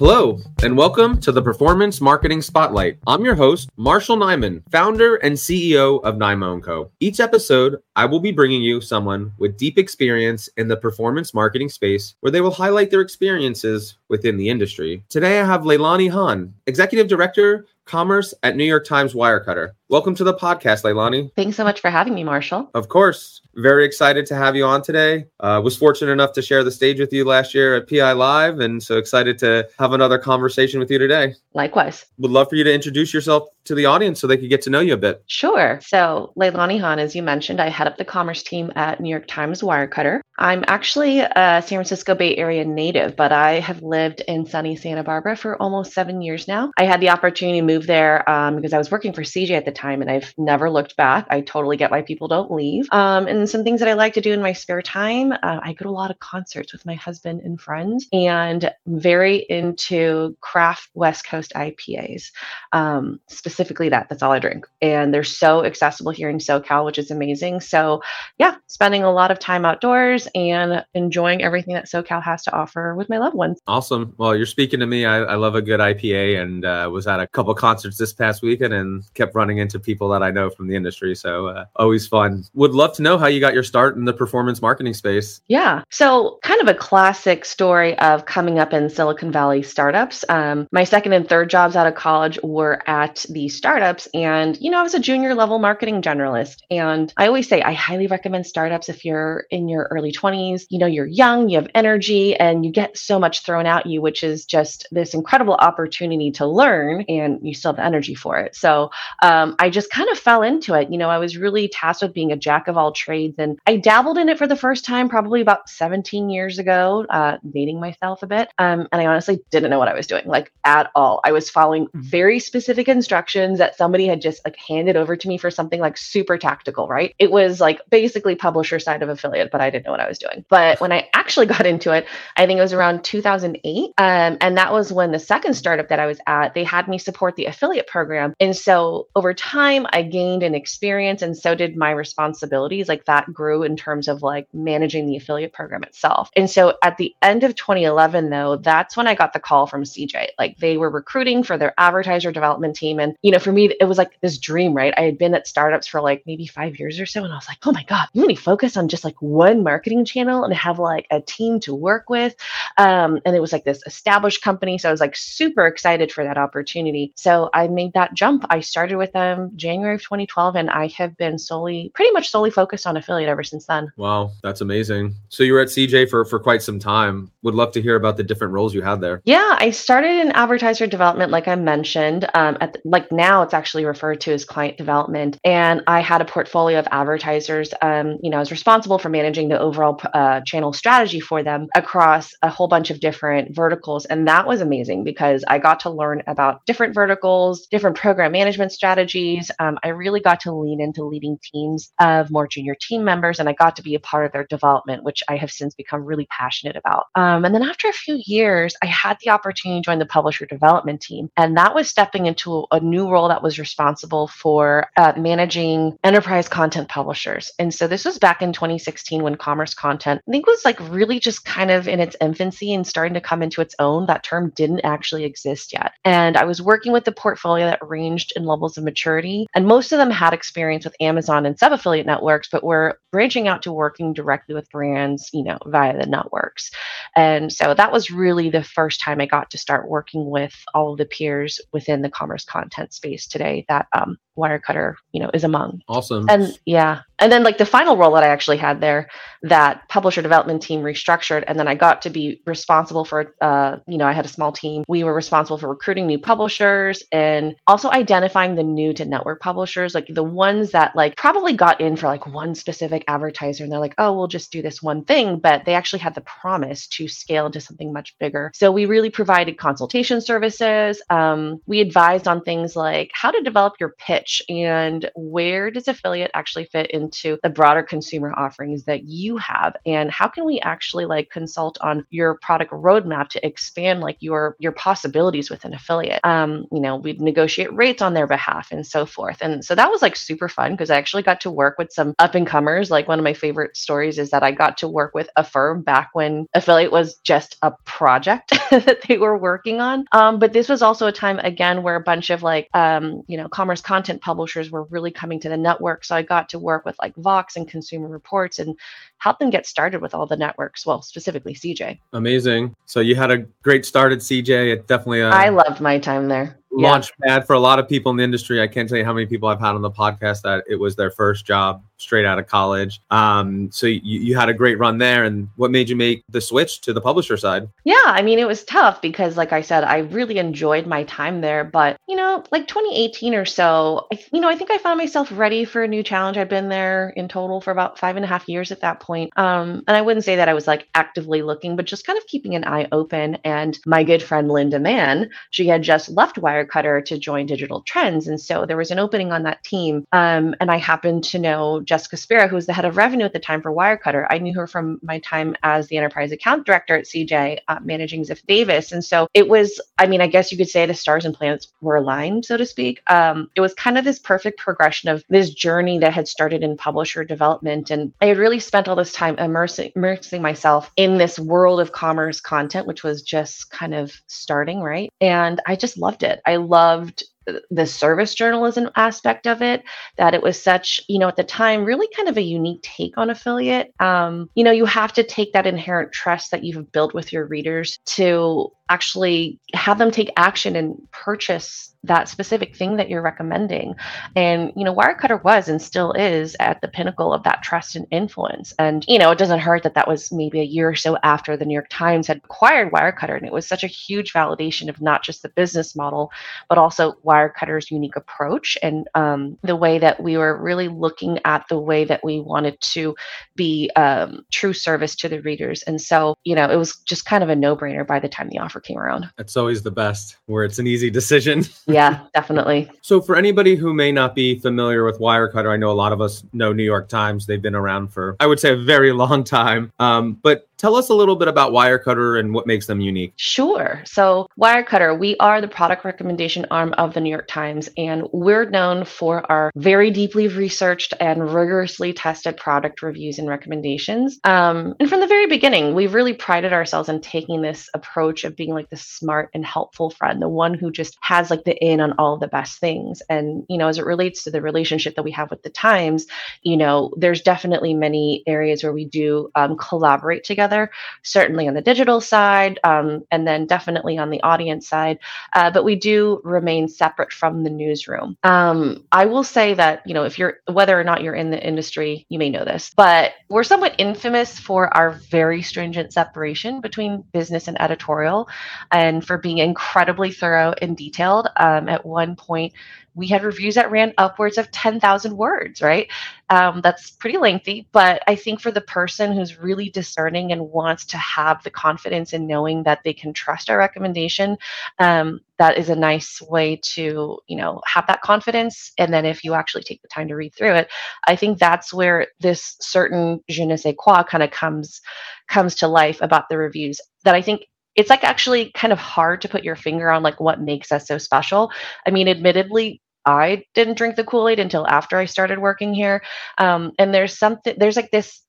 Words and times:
Hello, 0.00 0.38
and 0.62 0.78
welcome 0.78 1.20
to 1.20 1.30
the 1.30 1.42
Performance 1.42 2.00
Marketing 2.00 2.40
Spotlight. 2.40 2.96
I'm 3.06 3.22
your 3.22 3.34
host, 3.34 3.68
Marshall 3.76 4.16
Nyman, 4.16 4.62
founder 4.70 5.16
and 5.16 5.34
CEO 5.34 6.02
of 6.02 6.14
Nyma 6.14 6.62
Co. 6.62 6.90
Each 7.00 7.20
episode, 7.20 7.82
I 7.96 8.06
will 8.06 8.18
be 8.18 8.32
bringing 8.32 8.62
you 8.62 8.80
someone 8.80 9.30
with 9.36 9.58
deep 9.58 9.76
experience 9.76 10.48
in 10.56 10.68
the 10.68 10.76
performance 10.78 11.34
marketing 11.34 11.68
space 11.68 12.14
where 12.20 12.32
they 12.32 12.40
will 12.40 12.50
highlight 12.50 12.90
their 12.90 13.02
experiences 13.02 13.98
within 14.08 14.38
the 14.38 14.48
industry. 14.48 15.04
Today, 15.10 15.38
I 15.38 15.44
have 15.44 15.64
Leilani 15.64 16.10
Han, 16.10 16.54
Executive 16.66 17.06
Director 17.06 17.66
commerce 17.84 18.32
at 18.42 18.56
New 18.56 18.64
York 18.64 18.86
Times 18.86 19.12
Wirecutter. 19.12 19.72
Welcome 19.90 20.14
to 20.14 20.22
the 20.22 20.34
podcast, 20.34 20.84
Leilani. 20.84 21.34
Thanks 21.34 21.56
so 21.56 21.64
much 21.64 21.80
for 21.80 21.90
having 21.90 22.14
me, 22.14 22.22
Marshall. 22.22 22.70
Of 22.74 22.88
course. 22.88 23.40
Very 23.56 23.84
excited 23.84 24.24
to 24.26 24.36
have 24.36 24.54
you 24.54 24.64
on 24.64 24.82
today. 24.82 25.26
Uh, 25.40 25.60
was 25.64 25.76
fortunate 25.76 26.12
enough 26.12 26.32
to 26.34 26.42
share 26.42 26.62
the 26.62 26.70
stage 26.70 27.00
with 27.00 27.12
you 27.12 27.24
last 27.24 27.52
year 27.52 27.74
at 27.74 27.88
PI 27.88 28.12
Live, 28.12 28.60
and 28.60 28.80
so 28.80 28.98
excited 28.98 29.36
to 29.38 29.68
have 29.80 29.92
another 29.92 30.16
conversation 30.16 30.78
with 30.78 30.92
you 30.92 30.98
today. 30.98 31.34
Likewise. 31.54 32.06
Would 32.18 32.30
love 32.30 32.48
for 32.48 32.54
you 32.54 32.62
to 32.62 32.72
introduce 32.72 33.12
yourself 33.12 33.48
to 33.64 33.74
the 33.74 33.86
audience 33.86 34.20
so 34.20 34.28
they 34.28 34.36
could 34.36 34.48
get 34.48 34.62
to 34.62 34.70
know 34.70 34.78
you 34.78 34.94
a 34.94 34.96
bit. 34.96 35.24
Sure. 35.26 35.80
So, 35.82 36.32
Leilani 36.38 36.80
Han, 36.80 37.00
as 37.00 37.16
you 37.16 37.22
mentioned, 37.24 37.60
I 37.60 37.68
head 37.68 37.88
up 37.88 37.96
the 37.98 38.04
commerce 38.04 38.44
team 38.44 38.72
at 38.76 39.00
New 39.00 39.10
York 39.10 39.26
Times 39.26 39.60
Wirecutter. 39.60 40.20
I'm 40.38 40.64
actually 40.68 41.20
a 41.20 41.60
San 41.60 41.76
Francisco 41.76 42.14
Bay 42.14 42.36
Area 42.36 42.64
native, 42.64 43.16
but 43.16 43.32
I 43.32 43.60
have 43.60 43.82
lived 43.82 44.22
in 44.26 44.46
sunny 44.46 44.76
Santa 44.76 45.02
Barbara 45.02 45.36
for 45.36 45.60
almost 45.60 45.92
seven 45.92 46.22
years 46.22 46.48
now. 46.48 46.70
I 46.78 46.84
had 46.84 47.00
the 47.00 47.10
opportunity 47.10 47.60
to 47.60 47.66
move 47.66 47.86
there 47.86 48.28
um, 48.30 48.56
because 48.56 48.72
I 48.72 48.78
was 48.78 48.90
working 48.90 49.12
for 49.12 49.22
CJ 49.22 49.50
at 49.50 49.64
the 49.66 49.72
time, 49.72 49.79
and 49.88 50.10
I've 50.10 50.34
never 50.36 50.70
looked 50.70 50.96
back. 50.96 51.26
I 51.30 51.40
totally 51.40 51.76
get 51.76 51.90
why 51.90 52.02
people 52.02 52.28
don't 52.28 52.50
leave. 52.50 52.86
Um, 52.92 53.26
and 53.26 53.48
some 53.48 53.64
things 53.64 53.80
that 53.80 53.88
I 53.88 53.94
like 53.94 54.14
to 54.14 54.20
do 54.20 54.32
in 54.32 54.42
my 54.42 54.52
spare 54.52 54.82
time, 54.82 55.32
uh, 55.32 55.60
I 55.62 55.72
go 55.72 55.84
to 55.84 55.88
a 55.88 55.90
lot 55.90 56.10
of 56.10 56.18
concerts 56.18 56.72
with 56.72 56.84
my 56.86 56.94
husband 56.94 57.40
and 57.42 57.60
friends, 57.60 58.06
and 58.12 58.70
very 58.86 59.46
into 59.48 60.36
craft 60.40 60.90
West 60.94 61.26
Coast 61.26 61.52
IPAs. 61.54 62.30
Um, 62.72 63.20
specifically, 63.28 63.88
that 63.88 64.08
that's 64.08 64.22
all 64.22 64.32
I 64.32 64.38
drink, 64.38 64.66
and 64.80 65.12
they're 65.12 65.24
so 65.24 65.64
accessible 65.64 66.12
here 66.12 66.28
in 66.28 66.38
SoCal, 66.38 66.84
which 66.84 66.98
is 66.98 67.10
amazing. 67.10 67.60
So, 67.60 68.02
yeah, 68.38 68.56
spending 68.66 69.02
a 69.02 69.12
lot 69.12 69.30
of 69.30 69.38
time 69.38 69.64
outdoors 69.64 70.28
and 70.34 70.84
enjoying 70.94 71.42
everything 71.42 71.74
that 71.74 71.86
SoCal 71.86 72.22
has 72.22 72.42
to 72.44 72.52
offer 72.52 72.94
with 72.94 73.08
my 73.08 73.18
loved 73.18 73.36
ones. 73.36 73.60
Awesome. 73.66 74.14
Well, 74.18 74.36
you're 74.36 74.46
speaking 74.46 74.80
to 74.80 74.86
me. 74.86 75.04
I, 75.04 75.18
I 75.18 75.34
love 75.36 75.54
a 75.54 75.62
good 75.62 75.80
IPA 75.80 76.42
and 76.42 76.64
uh, 76.64 76.88
was 76.92 77.06
at 77.06 77.20
a 77.20 77.26
couple 77.26 77.54
concerts 77.54 77.96
this 77.96 78.12
past 78.12 78.42
weekend 78.42 78.72
and 78.72 79.02
kept 79.14 79.34
running 79.34 79.58
into 79.58 79.69
people 79.78 80.08
that 80.10 80.22
I 80.22 80.30
know 80.30 80.50
from 80.50 80.68
the 80.68 80.76
industry. 80.76 81.14
So 81.14 81.46
uh, 81.46 81.64
always 81.76 82.06
fun. 82.06 82.44
Would 82.54 82.72
love 82.72 82.94
to 82.96 83.02
know 83.02 83.18
how 83.18 83.26
you 83.26 83.40
got 83.40 83.54
your 83.54 83.62
start 83.62 83.96
in 83.96 84.04
the 84.04 84.12
performance 84.12 84.60
marketing 84.60 84.94
space. 84.94 85.40
Yeah. 85.48 85.82
So 85.90 86.38
kind 86.42 86.60
of 86.60 86.68
a 86.68 86.74
classic 86.74 87.44
story 87.44 87.98
of 87.98 88.26
coming 88.26 88.58
up 88.58 88.72
in 88.72 88.90
Silicon 88.90 89.32
Valley 89.32 89.62
startups. 89.62 90.24
Um, 90.28 90.68
my 90.72 90.84
second 90.84 91.12
and 91.12 91.28
third 91.28 91.50
jobs 91.50 91.76
out 91.76 91.86
of 91.86 91.94
college 91.94 92.38
were 92.42 92.82
at 92.88 93.24
the 93.30 93.48
startups. 93.48 94.08
And, 94.14 94.58
you 94.60 94.70
know, 94.70 94.80
I 94.80 94.82
was 94.82 94.94
a 94.94 95.00
junior 95.00 95.34
level 95.34 95.58
marketing 95.58 96.02
generalist. 96.02 96.62
And 96.70 97.12
I 97.16 97.26
always 97.26 97.48
say 97.48 97.62
I 97.62 97.72
highly 97.72 98.06
recommend 98.06 98.46
startups 98.46 98.88
if 98.88 99.04
you're 99.04 99.46
in 99.50 99.68
your 99.68 99.88
early 99.90 100.12
20s. 100.12 100.66
You 100.70 100.78
know, 100.78 100.86
you're 100.86 101.06
young, 101.06 101.48
you 101.48 101.56
have 101.58 101.68
energy, 101.74 102.36
and 102.36 102.64
you 102.64 102.72
get 102.72 102.96
so 102.96 103.18
much 103.18 103.44
thrown 103.44 103.66
at 103.66 103.86
you, 103.86 104.00
which 104.00 104.22
is 104.22 104.44
just 104.44 104.86
this 104.90 105.14
incredible 105.14 105.54
opportunity 105.54 106.30
to 106.32 106.46
learn, 106.46 107.02
and 107.02 107.38
you 107.42 107.54
still 107.54 107.70
have 107.70 107.76
the 107.76 107.84
energy 107.84 108.14
for 108.14 108.38
it. 108.38 108.54
So 108.54 108.90
um, 109.22 109.56
I 109.60 109.68
just 109.68 109.90
kind 109.90 110.08
of 110.08 110.18
fell 110.18 110.42
into 110.42 110.72
it. 110.72 110.90
You 110.90 110.96
know, 110.96 111.10
I 111.10 111.18
was 111.18 111.36
really 111.36 111.68
tasked 111.68 112.00
with 112.00 112.14
being 112.14 112.32
a 112.32 112.36
jack 112.36 112.66
of 112.66 112.78
all 112.78 112.92
trades, 112.92 113.34
and 113.38 113.58
I 113.66 113.76
dabbled 113.76 114.16
in 114.16 114.30
it 114.30 114.38
for 114.38 114.46
the 114.46 114.56
first 114.56 114.86
time 114.86 115.10
probably 115.10 115.42
about 115.42 115.68
17 115.68 116.30
years 116.30 116.58
ago, 116.58 117.04
uh, 117.10 117.36
dating 117.52 117.78
myself 117.78 118.22
a 118.22 118.26
bit. 118.26 118.48
Um, 118.58 118.88
and 118.90 119.02
I 119.02 119.06
honestly 119.06 119.40
didn't 119.50 119.68
know 119.68 119.78
what 119.78 119.88
I 119.88 119.94
was 119.94 120.06
doing, 120.06 120.26
like 120.26 120.50
at 120.64 120.90
all. 120.94 121.20
I 121.24 121.32
was 121.32 121.50
following 121.50 121.88
very 121.94 122.40
specific 122.40 122.88
instructions 122.88 123.58
that 123.58 123.76
somebody 123.76 124.06
had 124.06 124.22
just 124.22 124.42
like 124.46 124.56
handed 124.56 124.96
over 124.96 125.14
to 125.14 125.28
me 125.28 125.36
for 125.36 125.50
something 125.50 125.78
like 125.78 125.98
super 125.98 126.38
tactical, 126.38 126.88
right? 126.88 127.14
It 127.18 127.30
was 127.30 127.60
like 127.60 127.80
basically 127.90 128.36
publisher 128.36 128.78
side 128.78 129.02
of 129.02 129.10
affiliate, 129.10 129.50
but 129.50 129.60
I 129.60 129.68
didn't 129.68 129.84
know 129.84 129.92
what 129.92 130.00
I 130.00 130.08
was 130.08 130.18
doing. 130.18 130.42
But 130.48 130.80
when 130.80 130.90
I 130.90 131.06
actually 131.12 131.46
got 131.54 131.66
into 131.66 131.92
it, 131.92 132.06
I 132.36 132.46
think 132.46 132.56
it 132.56 132.62
was 132.62 132.72
around 132.72 133.04
2008. 133.04 133.92
Um, 133.98 134.38
and 134.40 134.56
that 134.56 134.72
was 134.72 134.90
when 134.90 135.12
the 135.12 135.18
second 135.18 135.52
startup 135.52 135.88
that 135.88 136.00
I 136.00 136.06
was 136.06 136.18
at, 136.26 136.54
they 136.54 136.64
had 136.64 136.88
me 136.88 136.96
support 136.96 137.36
the 137.36 137.44
affiliate 137.44 137.86
program. 137.86 138.32
And 138.40 138.56
so 138.56 139.08
over 139.14 139.34
time, 139.40 139.86
I 139.92 140.02
gained 140.02 140.42
an 140.42 140.54
experience 140.54 141.22
and 141.22 141.36
so 141.36 141.54
did 141.54 141.74
my 141.74 141.90
responsibilities. 141.90 142.88
Like 142.88 143.06
that 143.06 143.32
grew 143.32 143.62
in 143.62 143.74
terms 143.74 144.06
of 144.06 144.22
like 144.22 144.46
managing 144.52 145.06
the 145.06 145.16
affiliate 145.16 145.54
program 145.54 145.82
itself. 145.82 146.30
And 146.36 146.48
so 146.48 146.74
at 146.82 146.98
the 146.98 147.14
end 147.22 147.42
of 147.42 147.54
2011, 147.54 148.28
though, 148.28 148.56
that's 148.56 148.98
when 148.98 149.06
I 149.06 149.14
got 149.14 149.32
the 149.32 149.40
call 149.40 149.66
from 149.66 149.84
CJ. 149.84 150.28
Like 150.38 150.58
they 150.58 150.76
were 150.76 150.90
recruiting 150.90 151.42
for 151.42 151.56
their 151.56 151.72
advertiser 151.78 152.30
development 152.30 152.76
team. 152.76 153.00
And, 153.00 153.16
you 153.22 153.32
know, 153.32 153.38
for 153.38 153.50
me, 153.50 153.74
it 153.80 153.86
was 153.86 153.96
like 153.96 154.20
this 154.20 154.36
dream, 154.36 154.74
right? 154.74 154.92
I 154.96 155.02
had 155.02 155.16
been 155.16 155.34
at 155.34 155.48
startups 155.48 155.86
for 155.86 156.02
like 156.02 156.22
maybe 156.26 156.46
five 156.46 156.78
years 156.78 157.00
or 157.00 157.06
so. 157.06 157.24
And 157.24 157.32
I 157.32 157.36
was 157.36 157.48
like, 157.48 157.66
oh 157.66 157.72
my 157.72 157.84
God, 157.84 158.08
you 158.12 158.20
really 158.20 158.34
focus 158.34 158.76
on 158.76 158.88
just 158.88 159.04
like 159.04 159.20
one 159.22 159.62
marketing 159.62 160.04
channel 160.04 160.44
and 160.44 160.52
have 160.52 160.78
like 160.78 161.06
a 161.10 161.22
team 161.22 161.60
to 161.60 161.74
work 161.74 162.10
with. 162.10 162.36
Um, 162.76 163.20
and 163.24 163.34
it 163.34 163.40
was 163.40 163.52
like 163.52 163.64
this 163.64 163.82
established 163.86 164.42
company. 164.42 164.76
So 164.76 164.90
I 164.90 164.92
was 164.92 165.00
like 165.00 165.16
super 165.16 165.66
excited 165.66 166.12
for 166.12 166.24
that 166.24 166.36
opportunity. 166.36 167.12
So 167.16 167.48
I 167.54 167.68
made 167.68 167.94
that 167.94 168.12
jump. 168.12 168.44
I 168.50 168.60
started 168.60 168.96
with 168.96 169.12
them 169.12 169.29
January 169.56 169.94
of 169.94 170.02
2012, 170.02 170.56
and 170.56 170.70
I 170.70 170.88
have 170.88 171.16
been 171.16 171.38
solely, 171.38 171.90
pretty 171.94 172.10
much 172.12 172.30
solely 172.30 172.50
focused 172.50 172.86
on 172.86 172.96
affiliate 172.96 173.28
ever 173.28 173.42
since 173.42 173.66
then. 173.66 173.92
Wow, 173.96 174.32
that's 174.42 174.60
amazing. 174.60 175.14
So 175.28 175.42
you 175.42 175.52
were 175.52 175.60
at 175.60 175.68
CJ 175.68 176.10
for, 176.10 176.24
for 176.24 176.38
quite 176.38 176.62
some 176.62 176.78
time. 176.78 177.30
Would 177.42 177.54
love 177.54 177.72
to 177.72 177.82
hear 177.82 177.96
about 177.96 178.16
the 178.16 178.22
different 178.22 178.52
roles 178.52 178.74
you 178.74 178.82
had 178.82 179.00
there. 179.00 179.22
Yeah, 179.24 179.56
I 179.58 179.70
started 179.70 180.20
in 180.20 180.32
advertiser 180.32 180.86
development, 180.86 181.30
like 181.30 181.48
I 181.48 181.54
mentioned. 181.54 182.28
Um, 182.34 182.56
at 182.60 182.74
the, 182.74 182.80
like 182.84 183.10
now, 183.10 183.42
it's 183.42 183.54
actually 183.54 183.84
referred 183.84 184.20
to 184.22 184.32
as 184.32 184.44
client 184.44 184.76
development, 184.76 185.38
and 185.44 185.82
I 185.86 186.00
had 186.00 186.20
a 186.20 186.24
portfolio 186.24 186.78
of 186.78 186.86
advertisers. 186.90 187.72
Um, 187.82 188.18
you 188.22 188.30
know, 188.30 188.36
I 188.36 188.40
was 188.40 188.50
responsible 188.50 188.98
for 188.98 189.08
managing 189.08 189.48
the 189.48 189.58
overall 189.58 190.00
uh, 190.14 190.40
channel 190.42 190.72
strategy 190.72 191.20
for 191.20 191.42
them 191.42 191.68
across 191.74 192.32
a 192.42 192.48
whole 192.48 192.68
bunch 192.68 192.90
of 192.90 193.00
different 193.00 193.54
verticals. 193.54 194.04
And 194.06 194.26
that 194.28 194.46
was 194.46 194.60
amazing 194.60 195.04
because 195.04 195.44
I 195.48 195.58
got 195.58 195.80
to 195.80 195.90
learn 195.90 196.22
about 196.26 196.64
different 196.66 196.94
verticals, 196.94 197.66
different 197.66 197.96
program 197.96 198.32
management 198.32 198.72
strategies. 198.72 199.19
Um, 199.58 199.78
I 199.82 199.88
really 199.88 200.20
got 200.20 200.40
to 200.40 200.52
lean 200.52 200.80
into 200.80 201.04
leading 201.04 201.38
teams 201.42 201.92
of 202.00 202.30
more 202.30 202.46
junior 202.46 202.76
team 202.80 203.04
members, 203.04 203.38
and 203.38 203.48
I 203.48 203.52
got 203.52 203.76
to 203.76 203.82
be 203.82 203.94
a 203.94 204.00
part 204.00 204.26
of 204.26 204.32
their 204.32 204.46
development, 204.46 205.04
which 205.04 205.22
I 205.28 205.36
have 205.36 205.50
since 205.50 205.74
become 205.74 206.04
really 206.04 206.26
passionate 206.26 206.76
about. 206.76 207.06
Um, 207.14 207.44
and 207.44 207.54
then 207.54 207.62
after 207.62 207.88
a 207.88 207.92
few 207.92 208.20
years, 208.24 208.74
I 208.82 208.86
had 208.86 209.18
the 209.20 209.30
opportunity 209.30 209.80
to 209.80 209.84
join 209.84 209.98
the 209.98 210.06
publisher 210.06 210.46
development 210.46 211.00
team. 211.00 211.30
And 211.36 211.56
that 211.56 211.74
was 211.74 211.88
stepping 211.88 212.26
into 212.26 212.66
a 212.70 212.80
new 212.80 213.10
role 213.10 213.28
that 213.28 213.42
was 213.42 213.58
responsible 213.58 214.28
for 214.28 214.88
uh, 214.96 215.12
managing 215.16 215.98
enterprise 216.04 216.48
content 216.48 216.88
publishers. 216.88 217.52
And 217.58 217.72
so 217.72 217.86
this 217.86 218.04
was 218.04 218.18
back 218.18 218.42
in 218.42 218.52
2016 218.52 219.22
when 219.22 219.36
commerce 219.36 219.74
content, 219.74 220.22
I 220.26 220.30
think, 220.30 220.46
was 220.46 220.64
like 220.64 220.80
really 220.90 221.20
just 221.20 221.44
kind 221.44 221.70
of 221.70 221.88
in 221.88 222.00
its 222.00 222.16
infancy 222.20 222.72
and 222.74 222.86
starting 222.86 223.14
to 223.14 223.20
come 223.20 223.42
into 223.42 223.60
its 223.60 223.74
own. 223.78 224.06
That 224.06 224.24
term 224.24 224.52
didn't 224.54 224.80
actually 224.80 225.24
exist 225.24 225.72
yet. 225.72 225.92
And 226.04 226.36
I 226.36 226.44
was 226.44 226.62
working 226.62 226.92
with 226.92 227.04
the 227.04 227.12
portfolio 227.12 227.66
that 227.66 227.86
ranged 227.86 228.32
in 228.36 228.44
levels 228.44 228.76
of 228.76 228.84
maturity. 228.84 229.09
And 229.54 229.66
most 229.66 229.92
of 229.92 229.98
them 229.98 230.10
had 230.10 230.32
experience 230.32 230.84
with 230.84 230.96
Amazon 231.00 231.46
and 231.46 231.58
sub 231.58 231.72
affiliate 231.72 232.06
networks, 232.06 232.48
but 232.50 232.64
were 232.64 232.98
branching 233.12 233.48
out 233.48 233.62
to 233.62 233.72
working 233.72 234.12
directly 234.12 234.54
with 234.54 234.70
brands, 234.70 235.30
you 235.32 235.42
know, 235.42 235.58
via 235.66 235.98
the 235.98 236.06
networks. 236.06 236.70
And 237.16 237.52
so 237.52 237.74
that 237.74 237.92
was 237.92 238.10
really 238.10 238.50
the 238.50 238.62
first 238.62 239.00
time 239.00 239.20
I 239.20 239.26
got 239.26 239.50
to 239.50 239.58
start 239.58 239.88
working 239.88 240.30
with 240.30 240.54
all 240.74 240.92
of 240.92 240.98
the 240.98 241.06
peers 241.06 241.60
within 241.72 242.02
the 242.02 242.10
commerce 242.10 242.44
content 242.44 242.92
space 242.92 243.26
today 243.26 243.64
that 243.68 243.86
um, 243.92 244.18
Wirecutter, 244.40 244.94
you 245.12 245.20
know, 245.20 245.30
is 245.34 245.44
among. 245.44 245.82
Awesome. 245.88 246.26
And 246.28 246.58
yeah. 246.64 247.02
And 247.20 247.30
then 247.30 247.42
like 247.42 247.58
the 247.58 247.66
final 247.66 247.98
role 247.98 248.12
that 248.14 248.24
I 248.24 248.28
actually 248.28 248.56
had 248.56 248.80
there, 248.80 249.10
that 249.42 249.86
publisher 249.88 250.22
development 250.22 250.62
team 250.62 250.80
restructured. 250.80 251.44
And 251.46 251.58
then 251.58 251.68
I 251.68 251.74
got 251.74 252.02
to 252.02 252.10
be 252.10 252.40
responsible 252.46 253.04
for, 253.04 253.34
uh, 253.42 253.76
you 253.86 253.98
know, 253.98 254.06
I 254.06 254.12
had 254.12 254.24
a 254.24 254.28
small 254.28 254.52
team. 254.52 254.84
We 254.88 255.04
were 255.04 255.14
responsible 255.14 255.58
for 255.58 255.68
recruiting 255.68 256.06
new 256.06 256.18
publishers 256.18 257.02
and 257.12 257.54
also 257.66 257.90
identifying 257.90 258.54
the 258.54 258.62
new 258.62 258.94
to 258.94 259.04
network 259.04 259.40
publishers, 259.40 259.94
like 259.94 260.06
the 260.08 260.24
ones 260.24 260.70
that 260.70 260.96
like 260.96 261.16
probably 261.16 261.52
got 261.52 261.80
in 261.80 261.96
for 261.96 262.06
like 262.06 262.26
one 262.26 262.54
specific 262.54 263.04
advertiser. 263.06 263.64
And 263.64 263.72
they're 263.72 263.80
like, 263.80 263.94
oh, 263.98 264.16
we'll 264.16 264.26
just 264.26 264.50
do 264.50 264.62
this 264.62 264.82
one 264.82 265.04
thing. 265.04 265.38
But 265.38 265.66
they 265.66 265.74
actually 265.74 266.00
had 266.00 266.14
the 266.14 266.22
promise 266.22 266.86
to 266.88 267.06
scale 267.06 267.46
into 267.46 267.60
something 267.60 267.92
much 267.92 268.16
bigger. 268.18 268.50
So 268.54 268.72
we 268.72 268.86
really 268.86 269.10
provided 269.10 269.58
consultation 269.58 270.22
services. 270.22 271.02
Um, 271.10 271.60
we 271.66 271.80
advised 271.80 272.26
on 272.26 272.42
things 272.42 272.76
like 272.76 273.10
how 273.12 273.30
to 273.30 273.42
develop 273.42 273.74
your 273.78 273.94
pitch 273.98 274.29
niche 274.30 274.42
and 274.48 275.10
where 275.14 275.70
does 275.70 275.88
affiliate 275.88 276.30
actually 276.34 276.64
fit 276.64 276.90
into 276.90 277.38
the 277.42 277.50
broader 277.50 277.82
consumer 277.82 278.32
offerings 278.36 278.84
that 278.84 279.04
you 279.04 279.36
have? 279.36 279.76
And 279.86 280.10
how 280.10 280.28
can 280.28 280.44
we 280.44 280.60
actually 280.60 281.06
like 281.06 281.30
consult 281.30 281.78
on 281.80 282.06
your 282.10 282.34
product 282.36 282.72
roadmap 282.72 283.28
to 283.30 283.46
expand 283.46 284.00
like 284.00 284.16
your 284.20 284.56
your 284.58 284.72
possibilities 284.72 285.50
with 285.50 285.64
an 285.64 285.74
affiliate? 285.74 286.20
Um 286.24 286.66
you 286.72 286.80
know 286.80 286.96
we'd 286.96 287.20
negotiate 287.20 287.72
rates 287.74 288.02
on 288.02 288.14
their 288.14 288.26
behalf 288.26 288.72
and 288.72 288.86
so 288.86 289.06
forth. 289.06 289.38
And 289.40 289.64
so 289.64 289.74
that 289.74 289.90
was 289.90 290.02
like 290.02 290.16
super 290.16 290.48
fun 290.48 290.72
because 290.72 290.90
i 290.90 290.96
actually 290.96 291.22
got 291.22 291.40
to 291.40 291.50
work 291.50 291.78
with 291.78 291.92
some 291.92 292.14
up 292.18 292.34
and 292.34 292.46
comers 292.46 292.90
like 292.90 293.08
one 293.08 293.18
of 293.18 293.24
my 293.24 293.34
favorite 293.34 293.76
stories 293.76 294.18
is 294.18 294.30
that 294.30 294.42
i 294.42 294.50
got 294.52 294.78
to 294.78 294.88
work 294.88 295.14
with 295.14 295.28
a 295.36 295.44
firm 295.44 295.82
back 295.82 296.10
when 296.12 296.46
affiliate 296.54 296.92
was 296.92 297.16
just 297.18 297.56
a 297.62 297.72
project 297.84 298.50
that 298.70 299.02
they 299.06 299.18
were 299.18 299.36
working 299.36 299.80
on. 299.80 300.04
Um, 300.12 300.38
but 300.38 300.52
this 300.52 300.68
was 300.68 300.82
also 300.82 301.06
a 301.06 301.12
time 301.12 301.38
again 301.38 301.82
where 301.82 301.96
a 301.96 302.00
bunch 302.00 302.30
of 302.30 302.42
like 302.42 302.68
um, 302.74 303.22
you 303.26 303.36
know 303.36 303.48
commerce 303.48 303.80
content 303.80 304.19
publishers 304.20 304.70
were 304.70 304.84
really 304.84 305.10
coming 305.10 305.40
to 305.40 305.48
the 305.48 305.56
network. 305.56 306.04
So 306.04 306.14
i 306.14 306.22
got 306.22 306.48
to 306.50 306.58
work 306.58 306.84
with 306.84 306.96
like 307.00 307.14
vox 307.16 307.56
and 307.56 307.68
consumer 307.68 308.08
reports 308.08 308.58
and 308.58 308.76
help 309.18 309.38
them 309.38 309.50
get 309.50 309.66
started 309.66 310.00
with 310.00 310.14
all 310.14 310.26
the 310.26 310.36
networks 310.36 310.86
well 310.86 311.02
specifically 311.02 311.54
cj 311.54 311.98
amazing. 312.12 312.74
So 312.86 313.00
you 313.00 313.14
had 313.14 313.30
a 313.30 313.38
great 313.62 313.84
start 313.84 314.12
at 314.12 314.18
cj 314.18 314.72
it 314.72 314.86
definitely 314.86 315.22
uh, 315.22 315.30
i 315.30 315.48
loved 315.48 315.80
my 315.80 315.98
time 315.98 316.28
there. 316.28 316.56
Launch 316.72 317.10
yeah. 317.24 317.38
pad 317.38 317.46
for 317.46 317.54
a 317.54 317.60
lot 317.60 317.80
of 317.80 317.88
people 317.88 318.10
in 318.10 318.16
the 318.16 318.22
industry. 318.22 318.62
I 318.62 318.68
can't 318.68 318.88
tell 318.88 318.96
you 318.96 319.04
how 319.04 319.12
many 319.12 319.26
people 319.26 319.48
I've 319.48 319.58
had 319.58 319.74
on 319.74 319.82
the 319.82 319.90
podcast 319.90 320.42
that 320.42 320.62
it 320.68 320.76
was 320.76 320.94
their 320.94 321.10
first 321.10 321.44
job 321.44 321.82
straight 322.00 322.26
out 322.26 322.38
of 322.38 322.46
college. 322.46 323.00
Um, 323.10 323.70
so 323.70 323.86
you, 323.86 324.00
you 324.02 324.36
had 324.36 324.48
a 324.48 324.54
great 324.54 324.78
run 324.78 324.98
there. 324.98 325.24
And 325.24 325.48
what 325.56 325.70
made 325.70 325.88
you 325.88 325.96
make 325.96 326.24
the 326.28 326.40
switch 326.40 326.80
to 326.82 326.92
the 326.92 327.00
publisher 327.00 327.36
side? 327.36 327.68
Yeah, 327.84 328.02
I 328.04 328.22
mean, 328.22 328.38
it 328.38 328.46
was 328.46 328.64
tough 328.64 329.02
because, 329.02 329.36
like 329.36 329.52
I 329.52 329.60
said, 329.60 329.84
I 329.84 329.98
really 329.98 330.38
enjoyed 330.38 330.86
my 330.86 331.04
time 331.04 331.40
there. 331.40 331.64
But, 331.64 331.96
you 332.08 332.16
know, 332.16 332.42
like 332.50 332.66
2018 332.66 333.34
or 333.34 333.44
so, 333.44 334.06
I, 334.12 334.18
you 334.32 334.40
know, 334.40 334.48
I 334.48 334.56
think 334.56 334.70
I 334.70 334.78
found 334.78 334.98
myself 334.98 335.30
ready 335.32 335.64
for 335.64 335.82
a 335.82 335.88
new 335.88 336.02
challenge. 336.02 336.36
I'd 336.36 336.48
been 336.48 336.68
there 336.68 337.10
in 337.10 337.28
total 337.28 337.60
for 337.60 337.70
about 337.70 337.98
five 337.98 338.16
and 338.16 338.24
a 338.24 338.28
half 338.28 338.48
years 338.48 338.72
at 338.72 338.80
that 338.80 339.00
point. 339.00 339.32
Um, 339.36 339.82
and 339.86 339.96
I 339.96 340.02
wouldn't 340.02 340.24
say 340.24 340.36
that 340.36 340.48
I 340.48 340.54
was 340.54 340.66
like 340.66 340.88
actively 340.94 341.42
looking, 341.42 341.76
but 341.76 341.86
just 341.86 342.06
kind 342.06 342.18
of 342.18 342.26
keeping 342.26 342.54
an 342.54 342.64
eye 342.64 342.88
open. 342.92 343.36
And 343.44 343.78
my 343.86 344.04
good 344.04 344.22
friend 344.22 344.48
Linda 344.48 344.78
Mann, 344.78 345.30
she 345.50 345.66
had 345.66 345.82
just 345.82 346.08
left 346.08 346.36
Wirecutter 346.36 347.04
to 347.04 347.18
join 347.18 347.46
Digital 347.46 347.82
Trends. 347.82 348.26
And 348.26 348.40
so 348.40 348.66
there 348.66 348.76
was 348.76 348.90
an 348.90 348.98
opening 348.98 349.32
on 349.32 349.42
that 349.44 349.62
team. 349.64 350.04
Um, 350.12 350.54
and 350.60 350.70
I 350.70 350.76
happened 350.76 351.24
to 351.24 351.38
know 351.38 351.80
Jessica 351.90 352.16
Spira, 352.16 352.46
who 352.46 352.54
was 352.54 352.66
the 352.66 352.72
head 352.72 352.84
of 352.84 352.96
revenue 352.96 353.24
at 353.24 353.32
the 353.32 353.40
time 353.40 353.60
for 353.60 353.72
Wirecutter. 353.72 354.24
I 354.30 354.38
knew 354.38 354.54
her 354.54 354.68
from 354.68 355.00
my 355.02 355.18
time 355.18 355.56
as 355.64 355.88
the 355.88 355.96
enterprise 355.96 356.30
account 356.30 356.64
director 356.64 356.94
at 356.94 357.06
CJ, 357.06 357.58
uh, 357.66 357.80
managing 357.82 358.22
Ziff 358.22 358.46
Davis. 358.46 358.92
And 358.92 359.04
so 359.04 359.26
it 359.34 359.48
was, 359.48 359.80
I 359.98 360.06
mean, 360.06 360.20
I 360.20 360.28
guess 360.28 360.52
you 360.52 360.56
could 360.56 360.68
say 360.68 360.86
the 360.86 360.94
stars 360.94 361.24
and 361.24 361.34
planets 361.34 361.66
were 361.80 361.96
aligned, 361.96 362.44
so 362.44 362.56
to 362.56 362.64
speak. 362.64 363.02
Um, 363.08 363.50
it 363.56 363.60
was 363.60 363.74
kind 363.74 363.98
of 363.98 364.04
this 364.04 364.20
perfect 364.20 364.60
progression 364.60 365.08
of 365.08 365.24
this 365.28 365.50
journey 365.50 365.98
that 365.98 366.12
had 366.12 366.28
started 366.28 366.62
in 366.62 366.76
publisher 366.76 367.24
development. 367.24 367.90
And 367.90 368.12
I 368.20 368.26
had 368.26 368.38
really 368.38 368.60
spent 368.60 368.86
all 368.86 368.94
this 368.94 369.12
time 369.12 369.36
immersing, 369.36 369.90
immersing 369.96 370.42
myself 370.42 370.92
in 370.94 371.18
this 371.18 371.40
world 371.40 371.80
of 371.80 371.90
commerce 371.90 372.40
content, 372.40 372.86
which 372.86 373.02
was 373.02 373.20
just 373.20 373.68
kind 373.72 373.94
of 373.94 374.12
starting, 374.28 374.80
right? 374.80 375.12
And 375.20 375.60
I 375.66 375.74
just 375.74 375.98
loved 375.98 376.22
it. 376.22 376.40
I 376.46 376.54
loved 376.54 377.24
the 377.70 377.86
service 377.86 378.34
journalism 378.34 378.90
aspect 378.96 379.46
of 379.46 379.62
it 379.62 379.82
that 380.18 380.34
it 380.34 380.42
was 380.42 380.60
such 380.60 381.00
you 381.08 381.18
know 381.18 381.28
at 381.28 381.36
the 381.36 381.44
time 381.44 381.84
really 381.84 382.08
kind 382.14 382.28
of 382.28 382.36
a 382.36 382.42
unique 382.42 382.82
take 382.82 383.16
on 383.16 383.30
affiliate. 383.30 383.92
Um, 384.00 384.50
you 384.54 384.64
know 384.64 384.70
you 384.70 384.84
have 384.84 385.12
to 385.14 385.22
take 385.22 385.52
that 385.52 385.66
inherent 385.66 386.12
trust 386.12 386.50
that 386.50 386.64
you've 386.64 386.92
built 386.92 387.14
with 387.14 387.32
your 387.32 387.46
readers 387.46 387.98
to 388.06 388.70
actually 388.90 389.58
have 389.72 389.98
them 389.98 390.10
take 390.10 390.30
action 390.36 390.76
and 390.76 391.00
purchase 391.12 391.94
that 392.02 392.28
specific 392.28 392.74
thing 392.74 392.96
that 392.96 393.10
you're 393.10 393.22
recommending. 393.22 393.94
And, 394.34 394.72
you 394.74 394.84
know, 394.84 394.94
Wirecutter 394.94 395.42
was 395.44 395.68
and 395.68 395.80
still 395.82 396.12
is 396.12 396.56
at 396.58 396.80
the 396.80 396.88
pinnacle 396.88 397.32
of 397.32 397.42
that 397.42 397.62
trust 397.62 397.94
and 397.94 398.06
influence. 398.10 398.72
And, 398.78 399.04
you 399.06 399.18
know, 399.18 399.30
it 399.30 399.38
doesn't 399.38 399.60
hurt 399.60 399.82
that 399.82 399.94
that 399.94 400.08
was 400.08 400.32
maybe 400.32 400.60
a 400.60 400.64
year 400.64 400.88
or 400.88 400.94
so 400.94 401.18
after 401.22 401.56
the 401.56 401.66
New 401.66 401.74
York 401.74 401.88
Times 401.90 402.26
had 402.26 402.38
acquired 402.38 402.90
Wirecutter. 402.90 403.36
And 403.36 403.46
it 403.46 403.52
was 403.52 403.66
such 403.66 403.84
a 403.84 403.88
huge 403.88 404.32
validation 404.32 404.88
of 404.88 405.00
not 405.00 405.22
just 405.22 405.42
the 405.42 405.50
business 405.50 405.94
model, 405.94 406.32
but 406.68 406.78
also 406.78 407.12
Wirecutter's 407.24 407.90
unique 407.90 408.16
approach 408.16 408.78
and 408.82 409.06
um, 409.14 409.58
the 409.62 409.76
way 409.76 409.98
that 409.98 410.22
we 410.22 410.38
were 410.38 410.60
really 410.60 410.88
looking 410.88 411.38
at 411.44 411.68
the 411.68 411.78
way 411.78 412.04
that 412.04 412.24
we 412.24 412.40
wanted 412.40 412.80
to 412.80 413.14
be 413.56 413.90
um, 413.96 414.46
true 414.50 414.72
service 414.72 415.14
to 415.16 415.28
the 415.28 415.42
readers. 415.42 415.82
And 415.82 416.00
so, 416.00 416.34
you 416.44 416.54
know, 416.54 416.70
it 416.70 416.76
was 416.76 416.96
just 417.00 417.26
kind 417.26 417.42
of 417.42 417.50
a 417.50 417.56
no 417.56 417.76
brainer 417.76 418.06
by 418.06 418.20
the 418.20 418.28
time 418.28 418.48
the 418.48 418.58
offer 418.58 418.79
came 418.82 418.98
around. 418.98 419.30
It's 419.38 419.56
always 419.56 419.82
the 419.82 419.90
best 419.90 420.36
where 420.46 420.64
it's 420.64 420.78
an 420.78 420.86
easy 420.86 421.10
decision. 421.10 421.64
yeah, 421.86 422.26
definitely. 422.34 422.90
So, 423.02 423.20
for 423.20 423.36
anybody 423.36 423.76
who 423.76 423.92
may 423.92 424.12
not 424.12 424.34
be 424.34 424.58
familiar 424.58 425.04
with 425.04 425.18
Wirecutter, 425.18 425.72
I 425.72 425.76
know 425.76 425.90
a 425.90 425.94
lot 425.94 426.12
of 426.12 426.20
us 426.20 426.44
know 426.52 426.72
New 426.72 426.84
York 426.84 427.08
Times. 427.08 427.46
They've 427.46 427.60
been 427.60 427.74
around 427.74 428.08
for, 428.08 428.36
I 428.40 428.46
would 428.46 428.60
say, 428.60 428.72
a 428.72 428.76
very 428.76 429.12
long 429.20 429.44
time. 429.44 429.92
Um, 429.98 430.38
but 430.42 430.68
Tell 430.80 430.96
us 430.96 431.10
a 431.10 431.14
little 431.14 431.36
bit 431.36 431.46
about 431.46 431.72
Wirecutter 431.72 432.40
and 432.40 432.54
what 432.54 432.66
makes 432.66 432.86
them 432.86 433.02
unique. 433.02 433.34
Sure. 433.36 434.00
So, 434.06 434.48
Wirecutter, 434.58 435.18
we 435.18 435.36
are 435.36 435.60
the 435.60 435.68
product 435.68 436.06
recommendation 436.06 436.64
arm 436.70 436.94
of 436.94 437.12
the 437.12 437.20
New 437.20 437.28
York 437.28 437.48
Times, 437.48 437.90
and 437.98 438.26
we're 438.32 438.64
known 438.64 439.04
for 439.04 439.44
our 439.52 439.70
very 439.76 440.10
deeply 440.10 440.48
researched 440.48 441.12
and 441.20 441.52
rigorously 441.52 442.14
tested 442.14 442.56
product 442.56 443.02
reviews 443.02 443.38
and 443.38 443.46
recommendations. 443.46 444.40
Um, 444.44 444.94
and 444.98 445.06
from 445.06 445.20
the 445.20 445.26
very 445.26 445.46
beginning, 445.48 445.94
we've 445.94 446.14
really 446.14 446.32
prided 446.32 446.72
ourselves 446.72 447.10
in 447.10 447.20
taking 447.20 447.60
this 447.60 447.90
approach 447.92 448.44
of 448.44 448.56
being 448.56 448.72
like 448.72 448.88
the 448.88 448.96
smart 448.96 449.50
and 449.52 449.66
helpful 449.66 450.08
friend, 450.08 450.40
the 450.40 450.48
one 450.48 450.72
who 450.72 450.90
just 450.90 451.14
has 451.20 451.50
like 451.50 451.64
the 451.64 451.76
in 451.76 452.00
on 452.00 452.14
all 452.16 452.38
the 452.38 452.48
best 452.48 452.80
things. 452.80 453.20
And, 453.28 453.66
you 453.68 453.76
know, 453.76 453.88
as 453.88 453.98
it 453.98 454.06
relates 454.06 454.44
to 454.44 454.50
the 454.50 454.62
relationship 454.62 455.16
that 455.16 455.24
we 455.24 455.32
have 455.32 455.50
with 455.50 455.62
the 455.62 455.68
Times, 455.68 456.26
you 456.62 456.78
know, 456.78 457.12
there's 457.18 457.42
definitely 457.42 457.92
many 457.92 458.42
areas 458.46 458.82
where 458.82 458.94
we 458.94 459.04
do 459.04 459.50
um, 459.54 459.76
collaborate 459.76 460.42
together 460.42 460.69
together, 460.70 460.90
certainly 461.22 461.68
on 461.68 461.74
the 461.74 461.80
digital 461.80 462.20
side, 462.20 462.78
um, 462.84 463.24
and 463.30 463.46
then 463.46 463.66
definitely 463.66 464.18
on 464.18 464.30
the 464.30 464.42
audience 464.42 464.88
side. 464.88 465.18
Uh, 465.54 465.70
but 465.70 465.84
we 465.84 465.96
do 465.96 466.40
remain 466.44 466.88
separate 466.88 467.32
from 467.32 467.64
the 467.64 467.70
newsroom. 467.70 468.36
Um, 468.42 469.04
I 469.12 469.26
will 469.26 469.44
say 469.44 469.74
that, 469.74 470.02
you 470.06 470.14
know, 470.14 470.24
if 470.24 470.38
you're, 470.38 470.58
whether 470.70 470.98
or 470.98 471.04
not 471.04 471.22
you're 471.22 471.34
in 471.34 471.50
the 471.50 471.60
industry, 471.60 472.26
you 472.28 472.38
may 472.38 472.50
know 472.50 472.64
this, 472.64 472.92
but 472.96 473.32
we're 473.48 473.64
somewhat 473.64 473.94
infamous 473.98 474.58
for 474.58 474.94
our 474.96 475.12
very 475.30 475.62
stringent 475.62 476.12
separation 476.12 476.80
between 476.80 477.24
business 477.32 477.68
and 477.68 477.80
editorial 477.80 478.48
and 478.92 479.26
for 479.26 479.38
being 479.38 479.58
incredibly 479.58 480.30
thorough 480.30 480.74
and 480.80 480.96
detailed. 480.96 481.48
Um, 481.56 481.88
at 481.88 482.06
one 482.06 482.36
point, 482.36 482.72
we 483.14 483.26
had 483.26 483.42
reviews 483.42 483.74
that 483.74 483.90
ran 483.90 484.12
upwards 484.18 484.58
of 484.58 484.70
10,000 484.70 485.36
words, 485.36 485.82
right? 485.82 486.08
Um, 486.48 486.80
that's 486.80 487.10
pretty 487.10 487.38
lengthy, 487.38 487.88
but 487.92 488.22
I 488.26 488.34
think 488.34 488.60
for 488.60 488.70
the 488.70 488.80
person 488.80 489.32
who's 489.32 489.58
really 489.58 489.88
discerning 489.90 490.52
and 490.52 490.70
wants 490.70 491.04
to 491.06 491.18
have 491.18 491.62
the 491.62 491.70
confidence 491.70 492.32
in 492.32 492.46
knowing 492.46 492.82
that 492.84 493.00
they 493.04 493.12
can 493.12 493.32
trust 493.32 493.70
our 493.70 493.78
recommendation, 493.78 494.56
um, 494.98 495.40
that 495.58 495.76
is 495.78 495.88
a 495.88 495.96
nice 495.96 496.40
way 496.42 496.80
to, 496.94 497.38
you 497.46 497.56
know, 497.56 497.80
have 497.86 498.06
that 498.06 498.22
confidence. 498.22 498.92
And 498.98 499.12
then 499.12 499.24
if 499.24 499.44
you 499.44 499.54
actually 499.54 499.82
take 499.82 500.02
the 500.02 500.08
time 500.08 500.28
to 500.28 500.36
read 500.36 500.54
through 500.54 500.74
it, 500.74 500.88
I 501.26 501.36
think 501.36 501.58
that's 501.58 501.92
where 501.92 502.28
this 502.40 502.76
certain 502.80 503.40
je 503.48 503.66
ne 503.66 503.76
sais 503.76 503.94
quoi 503.98 504.22
kind 504.22 504.42
of 504.42 504.50
comes 504.50 505.00
comes 505.48 505.74
to 505.76 505.88
life 505.88 506.20
about 506.20 506.48
the 506.48 506.56
reviews 506.56 507.00
that 507.24 507.34
I 507.34 507.42
think 507.42 507.62
it's 507.96 508.10
like 508.10 508.24
actually 508.24 508.70
kind 508.72 508.92
of 508.92 508.98
hard 508.98 509.42
to 509.42 509.48
put 509.48 509.64
your 509.64 509.76
finger 509.76 510.10
on 510.10 510.22
like 510.22 510.40
what 510.40 510.60
makes 510.60 510.92
us 510.92 511.06
so 511.06 511.18
special. 511.18 511.70
I 512.06 512.10
mean, 512.10 512.28
admittedly, 512.28 513.02
I 513.24 513.64
didn't 513.74 513.98
drink 513.98 514.16
the 514.16 514.24
Kool 514.24 514.48
Aid 514.48 514.58
until 514.58 514.86
after 514.86 515.16
I 515.18 515.26
started 515.26 515.58
working 515.58 515.94
here. 515.94 516.22
Um, 516.58 516.92
and 516.98 517.14
there's 517.14 517.38
something, 517.38 517.74
there's 517.78 517.96
like 517.96 518.10
this, 518.10 518.42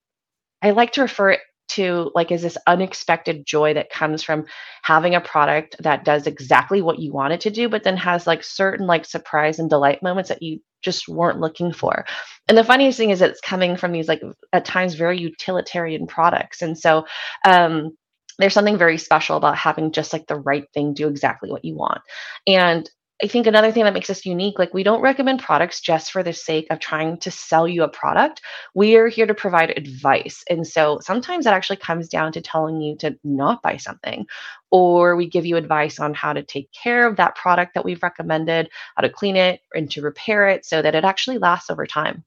I 0.62 0.72
like 0.72 0.94
to 0.94 1.02
refer 1.02 1.32
it 1.32 1.40
to 1.70 2.12
like 2.14 2.32
is 2.32 2.42
this 2.42 2.58
unexpected 2.68 3.46
joy 3.46 3.74
that 3.74 3.90
comes 3.90 4.24
from 4.24 4.46
having 4.84 5.16
a 5.16 5.22
product 5.22 5.76
that 5.80 6.04
does 6.04 6.28
exactly 6.28 6.82
what 6.82 7.00
you 7.00 7.14
want 7.14 7.32
it 7.32 7.40
to 7.40 7.50
do 7.50 7.70
but 7.70 7.84
then 7.84 7.96
has 7.96 8.28
like 8.28 8.44
certain 8.44 8.88
like 8.88 9.06
surprise 9.06 9.58
and 9.58 9.70
delight 9.70 10.04
moments 10.04 10.28
that 10.28 10.42
you 10.42 10.60
just 10.82 11.08
weren't 11.08 11.40
looking 11.40 11.72
for 11.72 12.06
and 12.50 12.58
the 12.58 12.64
funniest 12.64 12.98
thing 12.98 13.12
is 13.12 13.22
it's 13.22 13.40
coming 13.40 13.78
from 13.78 13.94
these 13.94 14.10
like 14.10 14.22
at 14.52 14.66
times 14.66 14.96
very 14.96 15.18
utilitarian 15.18 16.08
products 16.08 16.62
and 16.62 16.78
so 16.78 17.06
um 17.46 17.92
there's 18.42 18.54
something 18.54 18.78
very 18.78 18.98
special 18.98 19.38
about 19.38 19.56
having 19.56 19.92
just 19.92 20.14
like 20.14 20.28
the 20.28 20.36
right 20.36 20.66
thing 20.74 20.94
do 20.94 21.08
exactly 21.08 21.52
what 21.52 21.64
you 21.64 21.76
want. 21.76 22.02
And 22.48 22.90
I 23.24 23.28
think 23.28 23.46
another 23.46 23.72
thing 23.72 23.84
that 23.84 23.94
makes 23.94 24.10
us 24.10 24.26
unique, 24.26 24.58
like 24.58 24.74
we 24.74 24.82
don't 24.82 25.02
recommend 25.02 25.42
products 25.42 25.80
just 25.80 26.12
for 26.12 26.24
the 26.24 26.34
sake 26.34 26.68
of 26.72 26.80
trying 26.80 27.18
to 27.20 27.30
sell 27.30 27.68
you 27.68 27.84
a 27.84 27.88
product. 27.88 28.42
We 28.74 28.96
are 28.96 29.08
here 29.08 29.28
to 29.28 29.34
provide 29.36 29.78
advice. 29.78 30.44
And 30.50 30.66
so 30.66 31.00
sometimes 31.02 31.46
that 31.46 31.54
actually 31.54 31.78
comes 31.78 32.10
down 32.10 32.32
to 32.32 32.42
telling 32.42 32.82
you 32.82 32.96
to 32.98 33.18
not 33.24 33.62
buy 33.62 33.78
something, 33.78 34.26
or 34.72 35.16
we 35.16 35.30
give 35.30 35.46
you 35.46 35.56
advice 35.56 36.00
on 36.00 36.16
how 36.16 36.34
to 36.34 36.42
take 36.42 36.72
care 36.72 37.06
of 37.06 37.18
that 37.18 37.36
product 37.36 37.76
that 37.76 37.86
we've 37.86 38.02
recommended, 38.02 38.70
how 38.96 39.02
to 39.02 39.10
clean 39.10 39.36
it 39.36 39.62
and 39.76 39.92
to 39.92 40.02
repair 40.02 40.48
it 40.48 40.66
so 40.66 40.82
that 40.82 40.96
it 40.96 41.04
actually 41.04 41.38
lasts 41.38 41.70
over 41.70 41.86
time. 41.86 42.24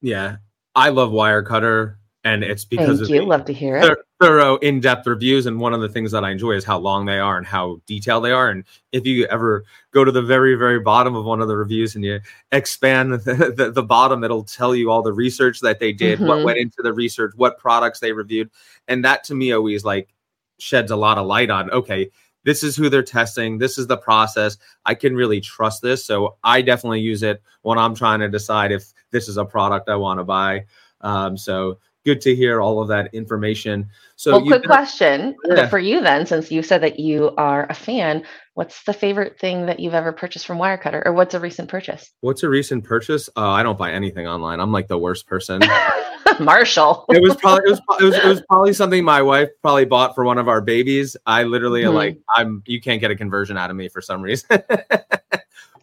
Yeah. 0.00 0.36
I 0.76 0.90
love 0.90 1.10
Wirecutter 1.10 1.96
and 2.22 2.44
it's 2.44 2.64
because 2.64 3.00
Thank 3.00 3.10
you. 3.10 3.20
The, 3.20 3.26
Love 3.26 3.44
to 3.46 3.52
hear 3.52 3.76
it. 3.76 3.98
Thorough, 4.20 4.56
in-depth 4.56 5.06
reviews. 5.06 5.46
And 5.46 5.60
one 5.60 5.72
of 5.72 5.80
the 5.80 5.88
things 5.88 6.10
that 6.12 6.24
I 6.24 6.30
enjoy 6.30 6.52
is 6.52 6.64
how 6.64 6.78
long 6.78 7.06
they 7.06 7.18
are 7.18 7.36
and 7.36 7.46
how 7.46 7.80
detailed 7.86 8.24
they 8.24 8.32
are. 8.32 8.48
And 8.48 8.64
if 8.92 9.06
you 9.06 9.26
ever 9.26 9.64
go 9.92 10.04
to 10.04 10.10
the 10.10 10.22
very, 10.22 10.54
very 10.54 10.80
bottom 10.80 11.14
of 11.14 11.24
one 11.24 11.40
of 11.40 11.48
the 11.48 11.56
reviews 11.56 11.94
and 11.94 12.04
you 12.04 12.20
expand 12.50 13.12
the, 13.24 13.54
the, 13.56 13.70
the 13.70 13.82
bottom, 13.82 14.24
it'll 14.24 14.44
tell 14.44 14.74
you 14.74 14.90
all 14.90 15.02
the 15.02 15.12
research 15.12 15.60
that 15.60 15.78
they 15.78 15.92
did, 15.92 16.18
mm-hmm. 16.18 16.28
what 16.28 16.44
went 16.44 16.58
into 16.58 16.82
the 16.82 16.92
research, 16.92 17.32
what 17.36 17.58
products 17.58 18.00
they 18.00 18.12
reviewed. 18.12 18.50
And 18.88 19.04
that 19.04 19.24
to 19.24 19.34
me 19.34 19.52
always 19.52 19.84
like 19.84 20.14
sheds 20.58 20.90
a 20.90 20.96
lot 20.96 21.18
of 21.18 21.26
light 21.26 21.50
on, 21.50 21.70
okay, 21.70 22.10
this 22.44 22.62
is 22.62 22.76
who 22.76 22.88
they're 22.88 23.02
testing. 23.02 23.58
This 23.58 23.78
is 23.78 23.86
the 23.86 23.96
process. 23.96 24.56
I 24.84 24.94
can 24.94 25.14
really 25.14 25.40
trust 25.40 25.82
this. 25.82 26.04
So 26.04 26.36
I 26.42 26.62
definitely 26.62 27.00
use 27.00 27.22
it 27.22 27.42
when 27.62 27.78
I'm 27.78 27.94
trying 27.94 28.20
to 28.20 28.28
decide 28.28 28.72
if 28.72 28.92
this 29.10 29.28
is 29.28 29.36
a 29.36 29.44
product 29.44 29.88
I 29.88 29.96
want 29.96 30.18
to 30.18 30.24
buy. 30.24 30.64
Um, 31.00 31.36
so 31.36 31.78
good 32.08 32.22
to 32.22 32.34
hear 32.34 32.62
all 32.62 32.80
of 32.80 32.88
that 32.88 33.12
information. 33.12 33.86
So, 34.16 34.32
well, 34.32 34.46
quick 34.46 34.62
been, 34.62 34.68
question 34.68 35.36
yeah. 35.44 35.68
for 35.68 35.78
you 35.78 36.00
then, 36.00 36.24
since 36.24 36.50
you 36.50 36.62
said 36.62 36.82
that 36.82 36.98
you 36.98 37.34
are 37.36 37.66
a 37.68 37.74
fan, 37.74 38.24
what's 38.54 38.82
the 38.84 38.94
favorite 38.94 39.38
thing 39.38 39.66
that 39.66 39.78
you've 39.78 39.92
ever 39.92 40.10
purchased 40.10 40.46
from 40.46 40.56
Wirecutter, 40.56 41.02
or 41.04 41.12
what's 41.12 41.34
a 41.34 41.40
recent 41.40 41.68
purchase? 41.68 42.10
What's 42.20 42.42
a 42.42 42.48
recent 42.48 42.84
purchase? 42.84 43.28
Uh, 43.36 43.50
I 43.50 43.62
don't 43.62 43.76
buy 43.76 43.92
anything 43.92 44.26
online. 44.26 44.58
I'm 44.58 44.72
like 44.72 44.88
the 44.88 44.96
worst 44.96 45.26
person. 45.26 45.60
Marshall. 46.40 47.04
it 47.10 47.20
was 47.20 47.36
probably 47.36 47.64
it 47.66 47.70
was, 47.70 47.80
it 48.00 48.04
was, 48.04 48.14
it 48.14 48.26
was 48.26 48.42
probably 48.48 48.72
something 48.72 49.04
my 49.04 49.20
wife 49.20 49.50
probably 49.60 49.84
bought 49.84 50.14
for 50.14 50.24
one 50.24 50.38
of 50.38 50.48
our 50.48 50.62
babies. 50.62 51.14
I 51.26 51.42
literally 51.42 51.82
mm-hmm. 51.82 51.94
like 51.94 52.18
I'm 52.34 52.62
you 52.66 52.80
can't 52.80 53.00
get 53.02 53.10
a 53.10 53.16
conversion 53.16 53.58
out 53.58 53.70
of 53.70 53.76
me 53.76 53.88
for 53.88 54.00
some 54.00 54.22
reason. 54.22 54.46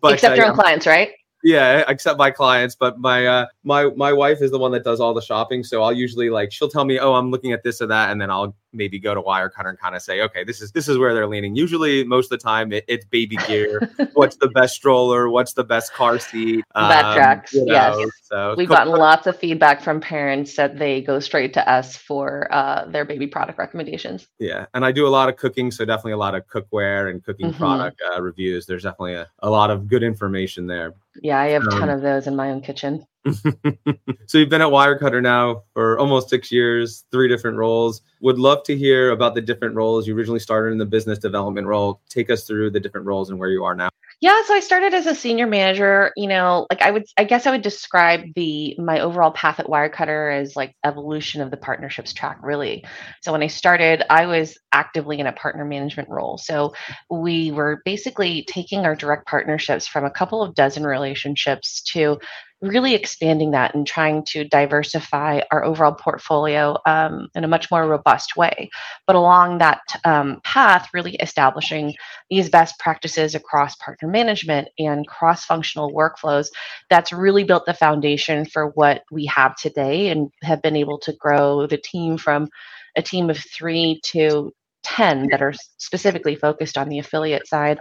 but 0.01 0.13
except 0.13 0.37
your 0.37 0.47
own 0.47 0.55
clients, 0.55 0.87
right? 0.87 1.11
Yeah 1.45 1.83
except 1.87 2.17
my 2.17 2.31
clients 2.31 2.75
but 2.75 2.99
my 2.99 3.27
uh 3.27 3.45
my 3.63 3.85
my 3.95 4.11
wife 4.11 4.41
is 4.41 4.49
the 4.49 4.57
one 4.57 4.71
that 4.71 4.83
does 4.83 4.99
all 4.99 5.13
the 5.13 5.21
shopping 5.21 5.63
so 5.63 5.83
i'll 5.83 5.93
usually 5.93 6.31
like 6.31 6.51
she'll 6.51 6.67
tell 6.67 6.85
me 6.85 6.97
oh 6.97 7.13
i'm 7.13 7.29
looking 7.29 7.51
at 7.51 7.61
this 7.61 7.81
or 7.81 7.85
that 7.85 8.09
and 8.09 8.19
then 8.19 8.31
i'll 8.31 8.55
maybe 8.75 8.99
go 8.99 9.13
to 9.13 9.21
Wirecutter 9.21 9.69
and 9.69 9.79
kind 9.79 9.95
of 9.95 10.01
say 10.01 10.21
okay 10.21 10.43
this 10.43 10.61
is 10.61 10.71
this 10.71 10.87
is 10.87 10.97
where 10.97 11.13
they're 11.13 11.27
leaning. 11.27 11.55
Usually 11.55 12.03
most 12.03 12.25
of 12.25 12.39
the 12.39 12.43
time 12.43 12.71
it, 12.71 12.85
it's 12.87 13.05
baby 13.05 13.37
gear. 13.47 13.89
What's 14.13 14.37
the 14.37 14.49
best 14.49 14.75
stroller? 14.75 15.29
What's 15.29 15.53
the 15.53 15.63
best 15.63 15.93
car 15.93 16.19
seat? 16.19 16.63
Um, 16.75 16.89
that 16.89 17.15
tracks 17.15 17.53
you 17.53 17.65
know, 17.65 17.73
yes 17.73 18.11
so 18.23 18.55
we've 18.57 18.69
gotten 18.69 18.93
lots 18.93 19.27
of 19.27 19.37
feedback 19.37 19.81
from 19.81 20.01
parents 20.01 20.55
that 20.55 20.77
they 20.77 21.01
go 21.01 21.19
straight 21.19 21.53
to 21.53 21.69
us 21.69 21.95
for 21.95 22.47
uh, 22.51 22.85
their 22.85 23.05
baby 23.05 23.27
product 23.27 23.57
recommendations. 23.57 24.27
Yeah 24.39 24.65
and 24.73 24.85
i 24.85 24.91
do 24.91 25.07
a 25.07 25.09
lot 25.09 25.29
of 25.29 25.37
cooking 25.37 25.71
so 25.71 25.85
definitely 25.85 26.13
a 26.13 26.17
lot 26.17 26.35
of 26.35 26.47
cookware 26.47 27.09
and 27.09 27.23
cooking 27.23 27.47
mm-hmm. 27.47 27.57
product 27.57 28.01
uh, 28.13 28.21
reviews. 28.21 28.65
There's 28.65 28.83
definitely 28.83 29.15
a, 29.15 29.27
a 29.39 29.49
lot 29.49 29.71
of 29.71 29.87
good 29.87 30.03
information 30.03 30.67
there. 30.67 30.93
Yeah, 31.21 31.39
I 31.39 31.49
have 31.49 31.63
a 31.63 31.69
ton 31.69 31.83
um, 31.83 31.89
of 31.89 32.01
those 32.01 32.27
in 32.27 32.35
my 32.35 32.51
own 32.51 32.61
kitchen. 32.61 33.05
so 34.27 34.37
you've 34.37 34.49
been 34.49 34.61
at 34.61 34.67
Wirecutter 34.67 35.21
now 35.21 35.63
for 35.73 35.97
almost 35.97 36.29
six 36.29 36.51
years, 36.51 37.05
three 37.11 37.27
different 37.27 37.57
roles. 37.57 38.01
Would 38.21 38.37
love 38.37 38.63
to 38.63 38.77
hear 38.77 39.11
about 39.11 39.35
the 39.35 39.41
different 39.41 39.75
roles. 39.75 40.07
You 40.07 40.15
originally 40.15 40.39
started 40.39 40.71
in 40.71 40.77
the 40.77 40.85
business 40.85 41.17
development 41.17 41.67
role. 41.67 42.01
Take 42.09 42.29
us 42.29 42.45
through 42.45 42.71
the 42.71 42.79
different 42.79 43.07
roles 43.07 43.29
and 43.29 43.39
where 43.39 43.49
you 43.49 43.63
are 43.63 43.75
now. 43.75 43.89
Yeah, 44.21 44.41
so 44.45 44.53
I 44.53 44.61
started 44.61 44.93
as 44.93 45.07
a 45.07 45.15
senior 45.15 45.45
manager. 45.45 46.11
You 46.15 46.27
know, 46.27 46.67
like 46.71 46.81
I 46.81 46.91
would, 46.91 47.05
I 47.17 47.25
guess 47.25 47.45
I 47.45 47.51
would 47.51 47.63
describe 47.63 48.21
the 48.35 48.75
my 48.79 48.99
overall 48.99 49.31
path 49.31 49.59
at 49.59 49.65
Wirecutter 49.65 50.41
as 50.41 50.55
like 50.55 50.73
evolution 50.85 51.41
of 51.41 51.51
the 51.51 51.57
partnerships 51.57 52.13
track, 52.13 52.39
really. 52.41 52.85
So 53.21 53.31
when 53.31 53.43
I 53.43 53.47
started, 53.47 54.03
I 54.09 54.25
was 54.27 54.57
actively 54.71 55.19
in 55.19 55.27
a 55.27 55.33
partner 55.33 55.65
management 55.65 56.09
role. 56.09 56.37
So 56.37 56.73
we 57.09 57.51
were 57.51 57.81
basically 57.83 58.45
taking 58.47 58.85
our 58.85 58.95
direct 58.95 59.27
partnerships 59.27 59.85
from 59.85 60.05
a 60.05 60.11
couple 60.11 60.41
of 60.41 60.55
dozen 60.55 60.85
relationships 60.85 61.81
to 61.93 62.19
really 62.67 62.93
expanding 62.93 63.51
that 63.51 63.75
and 63.75 63.85
trying 63.85 64.23
to 64.25 64.43
diversify 64.43 65.41
our 65.51 65.63
overall 65.63 65.93
portfolio 65.93 66.77
um, 66.85 67.27
in 67.35 67.43
a 67.43 67.47
much 67.47 67.71
more 67.71 67.87
robust 67.87 68.35
way. 68.35 68.69
But 69.07 69.15
along 69.15 69.59
that 69.59 69.81
um, 70.03 70.41
path, 70.43 70.89
really 70.93 71.15
establishing 71.15 71.93
these 72.29 72.49
best 72.49 72.77
practices 72.79 73.35
across 73.35 73.75
partner 73.77 74.07
management 74.07 74.67
and 74.79 75.07
cross 75.07 75.45
functional 75.45 75.91
workflows, 75.91 76.47
that's 76.89 77.13
really 77.13 77.43
built 77.43 77.65
the 77.65 77.73
foundation 77.73 78.45
for 78.45 78.67
what 78.69 79.03
we 79.11 79.25
have 79.25 79.55
today 79.55 80.09
and 80.09 80.29
have 80.41 80.61
been 80.61 80.75
able 80.75 80.99
to 80.99 81.13
grow 81.13 81.67
the 81.67 81.77
team 81.77 82.17
from 82.17 82.49
a 82.95 83.01
team 83.01 83.29
of 83.29 83.37
three 83.37 83.99
to 84.03 84.51
10 84.83 85.29
that 85.31 85.41
are 85.41 85.53
specifically 85.77 86.35
focused 86.35 86.77
on 86.77 86.89
the 86.89 86.99
affiliate 86.99 87.47
side. 87.47 87.79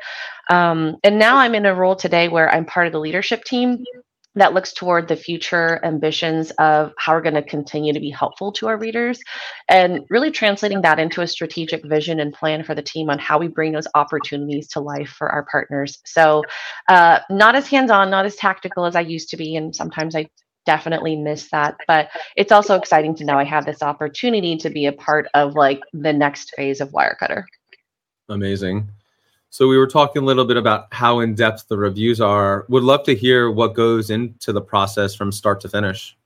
Um, 0.51 0.97
and 1.05 1.19
now 1.19 1.37
I'm 1.37 1.55
in 1.55 1.67
a 1.67 1.75
role 1.75 1.97
today 1.97 2.29
where 2.29 2.51
I'm 2.51 2.65
part 2.65 2.87
of 2.87 2.93
the 2.93 3.01
leadership 3.01 3.45
team 3.45 3.85
that 4.35 4.55
looks 4.55 4.73
toward 4.73 5.09
the 5.09 5.17
future 5.17 5.81
ambitions 5.85 6.51
of 6.53 6.93
how 6.99 7.15
we're 7.15 7.23
going 7.23 7.35
to 7.35 7.43
continue 7.43 7.93
to 7.93 8.01
be 8.01 8.11
helpful 8.11 8.53
to 8.53 8.69
our 8.69 8.77
readers 8.77 9.21
and 9.69 10.01
really 10.11 10.31
translating 10.31 10.83
that 10.83 10.99
into 10.99 11.21
a 11.21 11.27
strategic 11.27 11.85
vision 11.85 12.21
and 12.21 12.33
plan 12.33 12.65
for 12.65 12.75
the 12.75 12.83
team 12.83 13.11
on 13.11 13.19
how 13.19 13.39
we 13.39 13.49
bring 13.49 13.73
those 13.73 13.87
opportunities 13.95 14.69
to 14.69 14.81
life 14.81 15.09
for 15.09 15.31
our 15.31 15.47
partners. 15.51 15.99
So 16.05 16.43
uh, 16.89 17.21
not 17.31 17.55
as 17.55 17.69
hands-on 17.69 18.11
not 18.11 18.27
as 18.27 18.37
tactical 18.37 18.85
as 18.85 18.97
i 18.97 19.01
used 19.01 19.31
to 19.31 19.37
be 19.37 19.57
and 19.57 19.75
sometimes 19.75 20.15
i 20.15 20.27
definitely 20.67 21.15
miss 21.15 21.51
that 21.51 21.77
but 21.87 22.09
it's 22.37 22.53
also 22.53 22.77
exciting 22.77 23.15
to 23.15 23.25
know 23.25 23.39
i 23.39 23.45
have 23.45 23.67
this 23.67 23.83
opportunity 23.83 24.57
to 24.57 24.71
be 24.71 24.87
a 24.87 24.93
part 24.93 25.29
of 25.35 25.55
like 25.55 25.81
the 25.93 26.13
next 26.13 26.53
phase 26.57 26.81
of 26.81 26.91
wirecutter. 26.91 27.45
Amazing 28.29 28.89
so 29.55 29.69
we 29.69 29.79
were 29.79 29.87
talking 29.87 30.21
a 30.21 30.25
little 30.25 30.45
bit 30.45 30.57
about 30.57 30.93
how 30.93 31.21
in 31.21 31.37
depth 31.37 31.69
the 31.69 31.79
reviews 31.79 32.21
are. 32.21 32.67
Would 32.71 32.83
love 32.83 33.05
to 33.05 33.15
hear 33.15 33.53
what 33.53 33.75
goes 33.75 34.11
into 34.11 34.53
the 34.53 34.61
process 34.61 35.15
from 35.15 35.31
start 35.31 35.61
to 35.61 35.69
finish. 35.69 36.17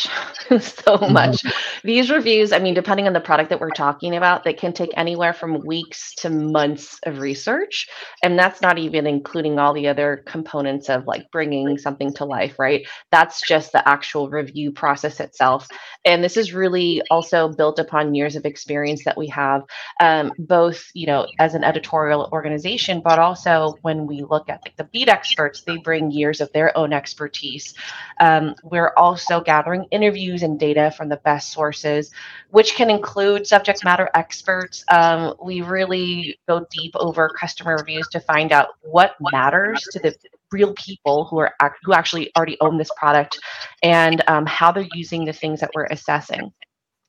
so 0.60 0.96
much. 1.08 1.42
These 1.84 2.10
reviews, 2.10 2.52
I 2.52 2.58
mean, 2.58 2.74
depending 2.74 3.06
on 3.06 3.12
the 3.12 3.20
product 3.20 3.50
that 3.50 3.60
we're 3.60 3.70
talking 3.70 4.16
about, 4.16 4.44
that 4.44 4.58
can 4.58 4.72
take 4.72 4.90
anywhere 4.96 5.32
from 5.32 5.64
weeks 5.66 6.14
to 6.16 6.30
months 6.30 6.98
of 7.04 7.18
research. 7.18 7.88
And 8.22 8.38
that's 8.38 8.60
not 8.60 8.78
even 8.78 9.06
including 9.06 9.58
all 9.58 9.72
the 9.72 9.88
other 9.88 10.22
components 10.26 10.88
of 10.88 11.06
like 11.06 11.30
bringing 11.30 11.78
something 11.78 12.12
to 12.14 12.24
life, 12.24 12.58
right? 12.58 12.86
That's 13.10 13.40
just 13.46 13.72
the 13.72 13.86
actual 13.88 14.30
review 14.30 14.72
process 14.72 15.20
itself. 15.20 15.68
And 16.04 16.22
this 16.22 16.36
is 16.36 16.52
really 16.52 17.02
also 17.10 17.48
built 17.48 17.78
upon 17.78 18.14
years 18.14 18.36
of 18.36 18.44
experience 18.44 19.04
that 19.04 19.16
we 19.16 19.28
have, 19.28 19.62
um, 20.00 20.32
both, 20.38 20.90
you 20.94 21.06
know, 21.06 21.26
as 21.38 21.54
an 21.54 21.64
editorial 21.64 22.28
organization, 22.32 23.00
but 23.04 23.18
also 23.18 23.76
when 23.82 24.06
we 24.06 24.22
look 24.22 24.48
at 24.48 24.60
like 24.64 24.76
the 24.76 24.84
beat 24.84 25.08
experts, 25.08 25.62
they 25.62 25.76
bring 25.78 26.10
years 26.10 26.40
of 26.40 26.52
their 26.52 26.76
own 26.76 26.92
expertise. 26.92 27.74
Um, 28.20 28.54
we're 28.62 28.92
also 28.96 29.40
gathering 29.40 29.81
interviews 29.90 30.42
and 30.42 30.58
data 30.58 30.92
from 30.96 31.08
the 31.08 31.16
best 31.18 31.50
sources, 31.50 32.10
which 32.50 32.74
can 32.74 32.90
include 32.90 33.46
subject 33.46 33.84
matter 33.84 34.08
experts. 34.14 34.84
Um, 34.90 35.34
we 35.42 35.62
really 35.62 36.38
go 36.48 36.66
deep 36.70 36.92
over 36.96 37.28
customer 37.28 37.76
reviews 37.76 38.08
to 38.08 38.20
find 38.20 38.52
out 38.52 38.68
what 38.82 39.16
matters 39.32 39.82
to 39.92 39.98
the 39.98 40.14
real 40.50 40.74
people 40.74 41.24
who 41.24 41.38
are 41.38 41.54
who 41.82 41.92
actually 41.92 42.30
already 42.36 42.56
own 42.60 42.76
this 42.76 42.90
product 42.96 43.38
and 43.82 44.22
um, 44.28 44.46
how 44.46 44.70
they're 44.70 44.86
using 44.94 45.24
the 45.24 45.32
things 45.32 45.60
that 45.60 45.70
we're 45.74 45.86
assessing. 45.86 46.52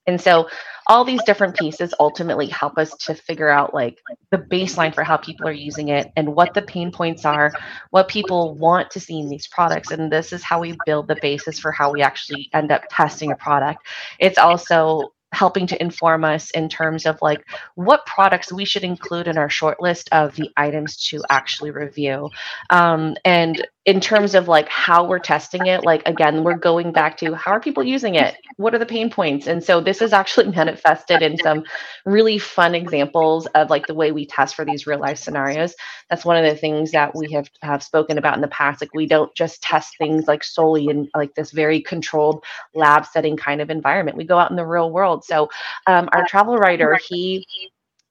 And 0.05 0.19
so 0.19 0.49
all 0.87 1.05
these 1.05 1.23
different 1.23 1.57
pieces 1.57 1.93
ultimately 1.99 2.47
help 2.47 2.77
us 2.77 2.95
to 2.97 3.15
figure 3.15 3.49
out 3.49 3.73
like 3.73 3.99
the 4.31 4.37
baseline 4.37 4.93
for 4.93 5.03
how 5.03 5.17
people 5.17 5.47
are 5.47 5.53
using 5.53 5.89
it 5.89 6.11
and 6.15 6.35
what 6.35 6.53
the 6.53 6.61
pain 6.61 6.91
points 6.91 7.25
are, 7.25 7.53
what 7.91 8.07
people 8.07 8.55
want 8.55 8.91
to 8.91 8.99
see 8.99 9.19
in 9.19 9.29
these 9.29 9.47
products. 9.47 9.91
And 9.91 10.11
this 10.11 10.33
is 10.33 10.43
how 10.43 10.59
we 10.59 10.77
build 10.85 11.07
the 11.07 11.17
basis 11.21 11.59
for 11.59 11.71
how 11.71 11.91
we 11.91 12.01
actually 12.01 12.49
end 12.53 12.71
up 12.71 12.83
testing 12.89 13.31
a 13.31 13.35
product. 13.35 13.85
It's 14.19 14.37
also 14.37 15.13
helping 15.33 15.65
to 15.67 15.81
inform 15.81 16.23
us 16.23 16.51
in 16.51 16.69
terms 16.69 17.05
of 17.05 17.17
like 17.21 17.43
what 17.75 18.05
products 18.05 18.53
we 18.53 18.65
should 18.65 18.83
include 18.83 19.27
in 19.27 19.37
our 19.37 19.49
short 19.49 19.81
list 19.81 20.07
of 20.11 20.35
the 20.35 20.49
items 20.57 20.95
to 21.07 21.21
actually 21.29 21.71
review. 21.71 22.29
Um, 22.69 23.15
and 23.25 23.65
in 23.85 23.99
terms 23.99 24.33
of 24.33 24.47
like 24.47 24.69
how 24.69 25.05
we're 25.05 25.19
testing 25.19 25.65
it 25.65 25.83
like 25.83 26.01
again 26.07 26.43
we're 26.43 26.57
going 26.57 26.93
back 26.93 27.17
to 27.17 27.33
how 27.33 27.51
are 27.51 27.59
people 27.59 27.83
using 27.83 28.15
it? 28.15 28.35
What 28.55 28.73
are 28.73 28.79
the 28.79 28.85
pain 28.85 29.09
points? 29.09 29.47
And 29.47 29.61
so 29.61 29.81
this 29.81 30.01
is 30.01 30.13
actually 30.13 30.51
manifested 30.55 31.21
in 31.21 31.37
some 31.37 31.63
really 32.05 32.37
fun 32.37 32.75
examples 32.75 33.45
of 33.47 33.69
like 33.69 33.87
the 33.87 33.93
way 33.93 34.11
we 34.11 34.25
test 34.25 34.55
for 34.55 34.63
these 34.63 34.87
real 34.87 34.99
life 34.99 35.17
scenarios. 35.17 35.75
That's 36.09 36.23
one 36.23 36.37
of 36.37 36.45
the 36.49 36.55
things 36.55 36.91
that 36.91 37.13
we 37.13 37.31
have 37.33 37.49
have 37.61 37.83
spoken 37.83 38.17
about 38.17 38.35
in 38.35 38.41
the 38.41 38.47
past. 38.47 38.81
Like 38.81 38.93
we 38.93 39.05
don't 39.05 39.33
just 39.35 39.61
test 39.61 39.97
things 39.97 40.27
like 40.27 40.43
solely 40.43 40.87
in 40.87 41.09
like 41.13 41.35
this 41.35 41.51
very 41.51 41.81
controlled 41.81 42.43
lab 42.73 43.05
setting 43.05 43.35
kind 43.35 43.59
of 43.59 43.69
environment. 43.69 44.17
We 44.17 44.23
go 44.23 44.39
out 44.39 44.49
in 44.49 44.55
the 44.55 44.65
real 44.65 44.91
world. 44.91 45.25
So 45.25 45.49
um, 45.87 46.07
our 46.13 46.25
travel 46.25 46.57
writer 46.57 46.97
he 47.09 47.45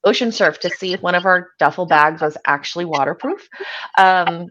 ocean 0.05 0.33
surf 0.33 0.59
to 0.61 0.69
see 0.71 0.93
if 0.93 1.00
one 1.00 1.14
of 1.14 1.25
our 1.26 1.50
duffel 1.59 1.87
bags 1.87 2.21
was 2.21 2.37
actually 2.47 2.85
waterproof. 2.85 3.49
Um, 3.97 4.49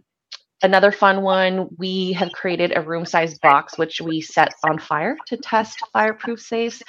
Another 0.64 0.92
fun 0.92 1.22
one, 1.24 1.70
we 1.78 2.14
have 2.14 2.32
created 2.32 2.74
a 2.76 2.82
room 2.82 3.06
size 3.06 3.38
box 3.40 3.78
which 3.78 4.00
we 4.00 4.22
set 4.22 4.54
on 4.64 4.78
fire 4.78 5.18
to 5.28 5.38
test 5.38 5.80
fireproof 5.92 6.40
safes. 6.40 6.84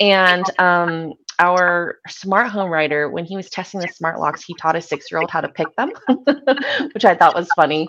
And 0.00 0.44
um, 0.58 1.12
our 1.40 1.98
smart 2.08 2.48
home 2.48 2.70
writer, 2.70 3.10
when 3.10 3.24
he 3.24 3.36
was 3.36 3.50
testing 3.50 3.80
the 3.80 3.88
smart 3.88 4.18
locks, 4.18 4.44
he 4.44 4.54
taught 4.54 4.76
a 4.76 4.80
six 4.80 5.10
year 5.10 5.20
old 5.20 5.30
how 5.30 5.40
to 5.40 5.48
pick 5.48 5.68
them, 5.76 5.90
which 6.94 7.04
I 7.04 7.14
thought 7.14 7.34
was 7.34 7.48
funny. 7.54 7.88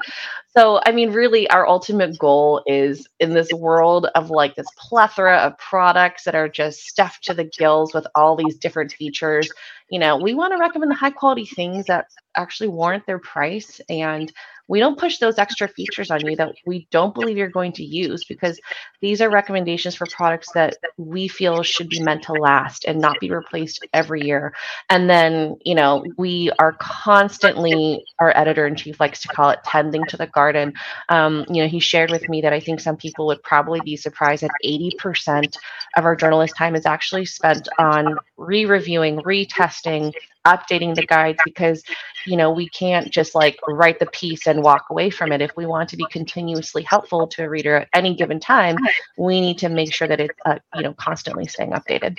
So, 0.58 0.82
I 0.86 0.92
mean, 0.92 1.12
really, 1.12 1.50
our 1.50 1.68
ultimate 1.68 2.18
goal 2.18 2.64
is 2.66 3.08
in 3.20 3.34
this 3.34 3.52
world 3.54 4.08
of 4.16 4.30
like 4.30 4.56
this 4.56 4.68
plethora 4.78 5.38
of 5.38 5.58
products 5.58 6.24
that 6.26 6.36
are 6.36 6.50
just 6.50 6.86
stuffed 6.86 7.24
to 7.26 7.34
the 7.34 7.44
gills 7.58 7.94
with 7.94 8.08
all 8.16 8.36
these 8.36 8.58
different 8.58 8.92
features. 8.92 9.50
You 9.90 10.00
know, 10.00 10.18
we 10.18 10.34
want 10.34 10.54
to 10.54 10.60
recommend 10.60 10.92
the 10.92 10.96
high 10.96 11.12
quality 11.12 11.46
things 11.46 11.86
that 11.86 12.08
actually 12.36 12.70
warrant 12.70 13.06
their 13.06 13.20
price 13.20 13.80
and 13.90 14.32
we 14.70 14.80
don't 14.80 15.00
push 15.00 15.18
those 15.18 15.40
extra 15.40 15.68
features 15.68 16.12
on 16.12 16.24
you 16.26 16.36
that 16.36 16.54
we 16.66 16.88
don't 16.92 17.16
believe 17.16 17.36
you're 17.36 17.50
going 17.50 17.72
to 17.74 17.84
use 17.84 18.24
because 18.24 18.60
these 19.02 19.20
are 19.20 19.30
recommendations 19.30 19.96
for 19.96 20.06
products 20.06 20.52
that 20.54 20.78
we 20.98 21.28
feel 21.28 21.64
should 21.64 21.90
be 21.90 22.00
meant 22.02 22.22
to 22.24 22.34
last 22.34 22.86
and 22.86 23.02
not 23.02 23.20
be 23.20 23.32
replaced 23.32 23.86
every 23.94 24.24
year. 24.24 24.54
And 24.88 25.10
then, 25.10 25.58
you 25.66 25.74
know, 25.74 26.06
we 26.18 26.52
are 26.60 26.74
constantly, 26.80 28.06
our 28.20 28.32
editor 28.38 28.68
in 28.68 28.76
chief 28.76 29.00
likes 29.00 29.22
to 29.22 29.28
call 29.28 29.50
it 29.50 29.60
tending 29.66 30.06
to 30.06 30.18
the 30.18 30.28
garden. 30.28 30.74
Um, 31.10 31.46
you 31.50 31.64
know, 31.64 31.68
he 31.68 31.80
shared 31.80 32.12
with 32.12 32.30
me 32.30 32.42
that 32.42 32.54
I 32.54 32.60
think 32.60 32.80
some 32.80 32.96
people 32.96 33.26
would 33.26 33.42
probably 33.42 33.82
be 33.84 33.98
surprised 33.98 34.44
that 34.44 34.52
80% 34.64 35.58
of 35.98 36.06
our 36.06 36.16
journalist 36.16 36.56
time 36.56 36.76
is 36.76 36.86
actually 36.86 37.26
spent 37.26 37.68
on 37.80 38.16
re 38.38 38.66
reviewing, 38.66 39.18
retesting, 39.22 40.14
updating 40.46 40.96
the 40.96 41.06
guides 41.06 41.40
because 41.46 41.84
you 42.26 42.38
know 42.38 42.52
we 42.52 42.70
can't 42.70 43.12
just 43.12 43.36
like 43.36 43.58
write 43.68 44.00
the 44.00 44.06
piece 44.08 44.48
and 44.48 44.64
walk 44.64 44.86
away 44.90 45.10
from 45.10 45.32
it. 45.32 45.42
If 45.42 45.52
we 45.56 45.66
want 45.66 45.90
to 45.90 45.98
be 45.98 46.06
continuously 46.10 46.84
helpful 46.84 47.28
to 47.28 47.44
a 47.44 47.50
reader 47.50 47.78
at 47.78 47.90
any 47.94 48.16
given 48.16 48.40
time 48.40 48.78
we 49.18 49.42
need 49.42 49.58
to 49.60 49.70
make 49.70 49.94
sure 49.94 50.08
that 50.08 50.20
it's 50.20 50.40
uh, 50.46 50.60
you 50.76 50.84
know 50.84 50.94
constantly 50.94 51.46
staying 51.48 51.72
updated. 51.72 52.18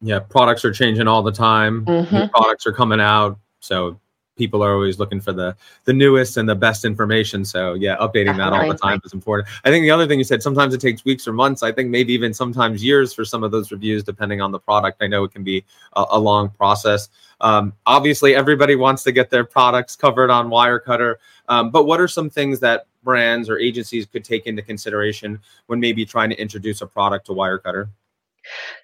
Yeah 0.00 0.20
products 0.20 0.64
are 0.64 0.72
changing 0.72 1.08
all 1.08 1.22
the 1.22 1.32
time. 1.32 1.84
Mm-hmm. 1.84 2.14
new 2.14 2.28
products 2.28 2.66
are 2.66 2.72
coming 2.72 3.00
out. 3.00 3.38
So 3.60 4.00
people 4.36 4.62
are 4.62 4.72
always 4.72 4.98
looking 4.98 5.20
for 5.20 5.32
the 5.32 5.56
the 5.84 5.92
newest 5.92 6.36
and 6.36 6.48
the 6.48 6.54
best 6.54 6.84
information. 6.84 7.44
So 7.44 7.74
yeah, 7.74 7.96
updating 7.98 8.36
that 8.36 8.52
all 8.52 8.66
the 8.66 8.78
time 8.78 9.00
is 9.04 9.12
important. 9.12 9.48
I 9.64 9.70
think 9.70 9.82
the 9.82 9.90
other 9.90 10.06
thing 10.06 10.18
you 10.18 10.24
said, 10.24 10.42
sometimes 10.42 10.74
it 10.74 10.80
takes 10.80 11.04
weeks 11.04 11.26
or 11.28 11.32
months. 11.32 11.62
I 11.62 11.72
think 11.72 11.90
maybe 11.90 12.12
even 12.12 12.32
sometimes 12.32 12.82
years 12.82 13.12
for 13.12 13.24
some 13.24 13.42
of 13.42 13.50
those 13.50 13.70
reviews, 13.70 14.02
depending 14.04 14.40
on 14.40 14.52
the 14.52 14.58
product. 14.58 15.02
I 15.02 15.06
know 15.06 15.24
it 15.24 15.32
can 15.32 15.44
be 15.44 15.64
a, 15.94 16.04
a 16.10 16.18
long 16.18 16.50
process. 16.50 17.08
Um, 17.40 17.72
obviously, 17.86 18.34
everybody 18.34 18.76
wants 18.76 19.02
to 19.04 19.12
get 19.12 19.30
their 19.30 19.44
products 19.44 19.96
covered 19.96 20.30
on 20.30 20.48
Wirecutter. 20.48 21.16
Um, 21.48 21.70
but 21.70 21.84
what 21.84 22.00
are 22.00 22.08
some 22.08 22.30
things 22.30 22.60
that 22.60 22.86
brands 23.02 23.50
or 23.50 23.58
agencies 23.58 24.06
could 24.06 24.24
take 24.24 24.46
into 24.46 24.62
consideration 24.62 25.40
when 25.66 25.80
maybe 25.80 26.04
trying 26.04 26.30
to 26.30 26.40
introduce 26.40 26.80
a 26.80 26.86
product 26.86 27.26
to 27.26 27.32
Wirecutter? 27.32 27.88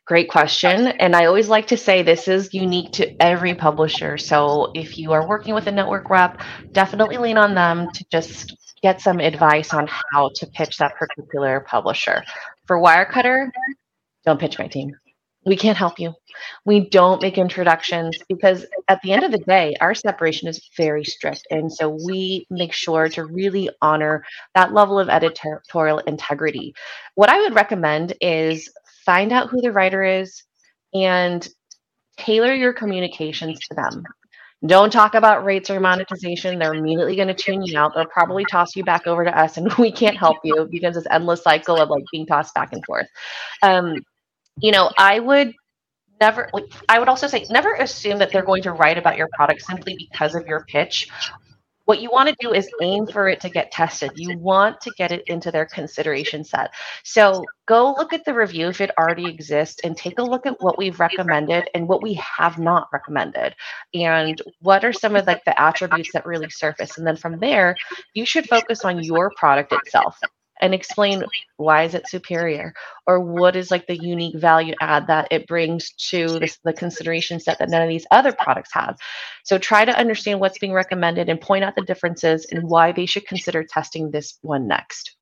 Great 0.06 0.30
question. 0.30 0.88
And 0.88 1.14
I 1.14 1.26
always 1.26 1.48
like 1.48 1.66
to 1.68 1.76
say 1.76 2.02
this 2.02 2.28
is 2.28 2.54
unique 2.54 2.92
to 2.92 3.22
every 3.22 3.54
publisher. 3.54 4.16
So 4.16 4.72
if 4.74 4.98
you 4.98 5.12
are 5.12 5.26
working 5.28 5.54
with 5.54 5.66
a 5.66 5.72
network 5.72 6.08
rep, 6.10 6.40
definitely 6.72 7.18
lean 7.18 7.36
on 7.36 7.54
them 7.54 7.90
to 7.92 8.04
just 8.10 8.56
get 8.82 9.00
some 9.00 9.20
advice 9.20 9.74
on 9.74 9.88
how 9.88 10.30
to 10.36 10.46
pitch 10.46 10.78
that 10.78 10.94
particular 10.96 11.60
publisher. 11.60 12.22
For 12.66 12.78
Wirecutter, 12.78 13.50
don't 14.24 14.40
pitch 14.40 14.58
my 14.58 14.68
team. 14.68 14.92
We 15.44 15.56
can't 15.56 15.78
help 15.78 15.98
you. 15.98 16.12
We 16.66 16.88
don't 16.90 17.22
make 17.22 17.38
introductions 17.38 18.18
because 18.28 18.66
at 18.88 19.00
the 19.02 19.12
end 19.12 19.24
of 19.24 19.32
the 19.32 19.38
day, 19.38 19.74
our 19.80 19.94
separation 19.94 20.48
is 20.48 20.68
very 20.76 21.04
strict. 21.04 21.46
And 21.50 21.72
so 21.72 21.96
we 22.04 22.46
make 22.50 22.72
sure 22.72 23.08
to 23.10 23.24
really 23.24 23.70
honor 23.80 24.24
that 24.54 24.74
level 24.74 24.98
of 24.98 25.08
editorial 25.08 26.00
integrity. 26.00 26.74
What 27.14 27.30
I 27.30 27.40
would 27.40 27.54
recommend 27.54 28.14
is 28.20 28.68
find 29.08 29.32
out 29.32 29.48
who 29.48 29.62
the 29.62 29.72
writer 29.72 30.02
is 30.02 30.42
and 30.92 31.48
tailor 32.18 32.52
your 32.52 32.74
communications 32.74 33.58
to 33.58 33.74
them. 33.74 34.04
Don't 34.66 34.92
talk 34.92 35.14
about 35.14 35.46
rates 35.46 35.70
or 35.70 35.80
monetization. 35.80 36.58
They're 36.58 36.74
immediately 36.74 37.16
going 37.16 37.28
to 37.28 37.34
tune 37.34 37.62
you 37.62 37.78
out. 37.78 37.92
They'll 37.94 38.04
probably 38.04 38.44
toss 38.44 38.76
you 38.76 38.84
back 38.84 39.06
over 39.06 39.24
to 39.24 39.38
us, 39.38 39.56
and 39.56 39.72
we 39.78 39.90
can't 39.90 40.18
help 40.18 40.36
you 40.44 40.68
because 40.70 40.94
it's 40.98 41.06
endless 41.10 41.42
cycle 41.42 41.80
of 41.80 41.88
like 41.88 42.04
being 42.12 42.26
tossed 42.26 42.54
back 42.54 42.74
and 42.74 42.84
forth. 42.84 43.06
Um, 43.62 43.94
you 44.60 44.72
know, 44.72 44.90
I 44.98 45.20
would 45.20 45.54
never 46.20 46.50
like, 46.52 46.64
i 46.88 46.98
would 46.98 47.08
also 47.08 47.28
say 47.28 47.46
never 47.48 47.74
assume 47.74 48.18
that 48.18 48.32
they're 48.32 48.42
going 48.42 48.60
to 48.60 48.72
write 48.72 48.98
about 48.98 49.16
your 49.16 49.28
product 49.36 49.62
simply 49.62 49.96
because 49.96 50.34
of 50.34 50.44
your 50.48 50.64
pitch 50.64 51.08
what 51.88 52.02
you 52.02 52.10
want 52.12 52.28
to 52.28 52.36
do 52.38 52.52
is 52.52 52.68
aim 52.82 53.06
for 53.06 53.30
it 53.30 53.40
to 53.40 53.48
get 53.48 53.72
tested. 53.72 54.10
You 54.14 54.36
want 54.36 54.78
to 54.82 54.90
get 54.98 55.10
it 55.10 55.22
into 55.26 55.50
their 55.50 55.64
consideration 55.64 56.44
set. 56.44 56.74
So 57.02 57.46
go 57.66 57.94
look 57.96 58.12
at 58.12 58.26
the 58.26 58.34
review 58.34 58.68
if 58.68 58.82
it 58.82 58.90
already 58.98 59.24
exists 59.24 59.80
and 59.82 59.96
take 59.96 60.18
a 60.18 60.22
look 60.22 60.44
at 60.44 60.60
what 60.60 60.76
we've 60.76 61.00
recommended 61.00 61.70
and 61.74 61.88
what 61.88 62.02
we 62.02 62.12
have 62.36 62.58
not 62.58 62.88
recommended. 62.92 63.54
And 63.94 64.38
what 64.60 64.84
are 64.84 64.92
some 64.92 65.16
of 65.16 65.26
like 65.26 65.46
the 65.46 65.58
attributes 65.58 66.12
that 66.12 66.26
really 66.26 66.50
surface. 66.50 66.98
And 66.98 67.06
then 67.06 67.16
from 67.16 67.38
there, 67.38 67.74
you 68.12 68.26
should 68.26 68.46
focus 68.46 68.84
on 68.84 69.02
your 69.02 69.32
product 69.38 69.72
itself 69.72 70.18
and 70.60 70.74
explain 70.74 71.24
why 71.56 71.84
is 71.84 71.94
it 71.94 72.08
superior 72.08 72.74
or 73.06 73.20
what 73.20 73.56
is 73.56 73.70
like 73.70 73.86
the 73.86 73.96
unique 73.96 74.36
value 74.36 74.74
add 74.80 75.06
that 75.06 75.28
it 75.30 75.46
brings 75.46 75.90
to 75.92 76.38
this, 76.38 76.58
the 76.64 76.72
consideration 76.72 77.40
set 77.40 77.58
that 77.58 77.70
none 77.70 77.82
of 77.82 77.88
these 77.88 78.06
other 78.10 78.32
products 78.32 78.70
have 78.72 78.96
so 79.44 79.58
try 79.58 79.84
to 79.84 79.96
understand 79.96 80.40
what's 80.40 80.58
being 80.58 80.72
recommended 80.72 81.28
and 81.28 81.40
point 81.40 81.64
out 81.64 81.74
the 81.74 81.82
differences 81.82 82.46
and 82.50 82.68
why 82.68 82.92
they 82.92 83.06
should 83.06 83.26
consider 83.26 83.64
testing 83.64 84.10
this 84.10 84.38
one 84.42 84.66
next 84.66 85.16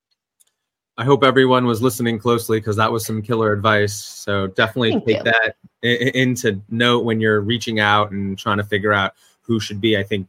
I 0.99 1.05
hope 1.05 1.23
everyone 1.23 1.67
was 1.67 1.83
listening 1.83 2.19
closely 2.19 2.59
because 2.59 2.77
that 2.77 2.91
was 2.91 3.05
some 3.05 3.21
killer 3.21 3.53
advice. 3.53 3.95
So 3.95 4.47
definitely 4.47 4.93
Thank 4.93 5.07
take 5.07 5.19
you. 5.19 5.25
that 5.25 5.57
into 5.83 6.63
note 6.71 7.05
when 7.05 7.21
you're 7.21 7.43
reaching 7.43 7.81
out 7.81 8.13
and 8.13 8.39
trying 8.39 8.57
to 8.57 8.65
figure 8.65 8.95
out 8.95 9.13
who 9.43 9.61
should 9.61 9.79
be. 9.79 9.99
I 9.99 10.03
think 10.03 10.27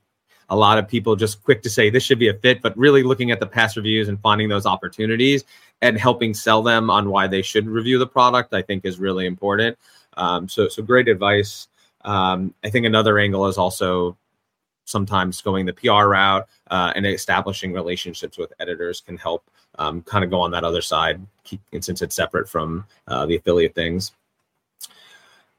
a 0.50 0.56
lot 0.56 0.78
of 0.78 0.88
people 0.88 1.16
just 1.16 1.44
quick 1.44 1.62
to 1.64 1.70
say 1.70 1.90
this 1.90 2.04
should 2.04 2.20
be 2.20 2.30
a 2.30 2.34
fit, 2.34 2.62
but 2.62 2.78
really 2.78 3.04
looking 3.04 3.32
at 3.32 3.40
the 3.40 3.46
past 3.46 3.76
reviews 3.76 4.08
and 4.08 4.20
finding 4.22 4.48
those 4.48 4.66
opportunities 4.66 5.44
and 5.82 5.98
helping 5.98 6.34
sell 6.34 6.62
them 6.64 6.90
on 6.90 7.10
why 7.10 7.28
they 7.28 7.42
should 7.42 7.68
review 7.68 8.00
the 8.00 8.08
product, 8.08 8.54
I 8.54 8.62
think 8.62 8.86
is 8.86 9.00
really 9.00 9.26
important. 9.26 9.78
Um, 10.16 10.48
so, 10.48 10.68
so 10.68 10.82
great 10.82 11.08
advice. 11.08 11.68
Um, 12.04 12.54
I 12.64 12.70
think 12.70 12.86
another 12.86 13.20
angle 13.20 13.48
is 13.48 13.58
also 13.58 14.18
sometimes 14.86 15.42
going 15.42 15.66
the 15.66 15.74
PR 15.74 16.08
route 16.08 16.48
uh, 16.72 16.94
and 16.96 17.06
establishing 17.06 17.74
relationships 17.74 18.38
with 18.38 18.54
editors 18.60 19.02
can 19.02 19.18
help 19.18 19.44
um, 19.78 20.02
kind 20.04 20.24
of 20.24 20.30
go 20.30 20.40
on 20.40 20.52
that 20.52 20.64
other 20.64 20.82
side, 20.82 21.22
keep, 21.44 21.62
since 21.82 22.02
it's 22.02 22.16
separate 22.16 22.48
from 22.50 22.86
uh, 23.08 23.26
the 23.26 23.36
affiliate 23.36 23.76
things. 23.76 24.14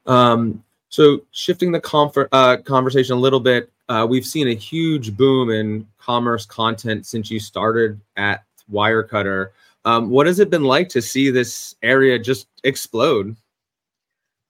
Um, 0.07 0.63
so 0.89 1.21
shifting 1.31 1.71
the 1.71 1.79
confer- 1.79 2.27
uh, 2.31 2.57
conversation 2.57 3.15
a 3.15 3.19
little 3.19 3.39
bit, 3.39 3.71
uh, 3.89 4.05
we've 4.07 4.25
seen 4.25 4.47
a 4.47 4.55
huge 4.55 5.17
boom 5.17 5.49
in 5.49 5.85
commerce 5.97 6.45
content 6.45 7.05
since 7.05 7.29
you 7.29 7.39
started 7.39 7.99
at 8.15 8.43
Wirecutter. 8.71 9.49
Um, 9.83 10.09
what 10.09 10.27
has 10.27 10.39
it 10.39 10.49
been 10.49 10.63
like 10.63 10.89
to 10.89 11.01
see 11.01 11.31
this 11.31 11.75
area 11.81 12.19
just 12.19 12.47
explode? 12.63 13.35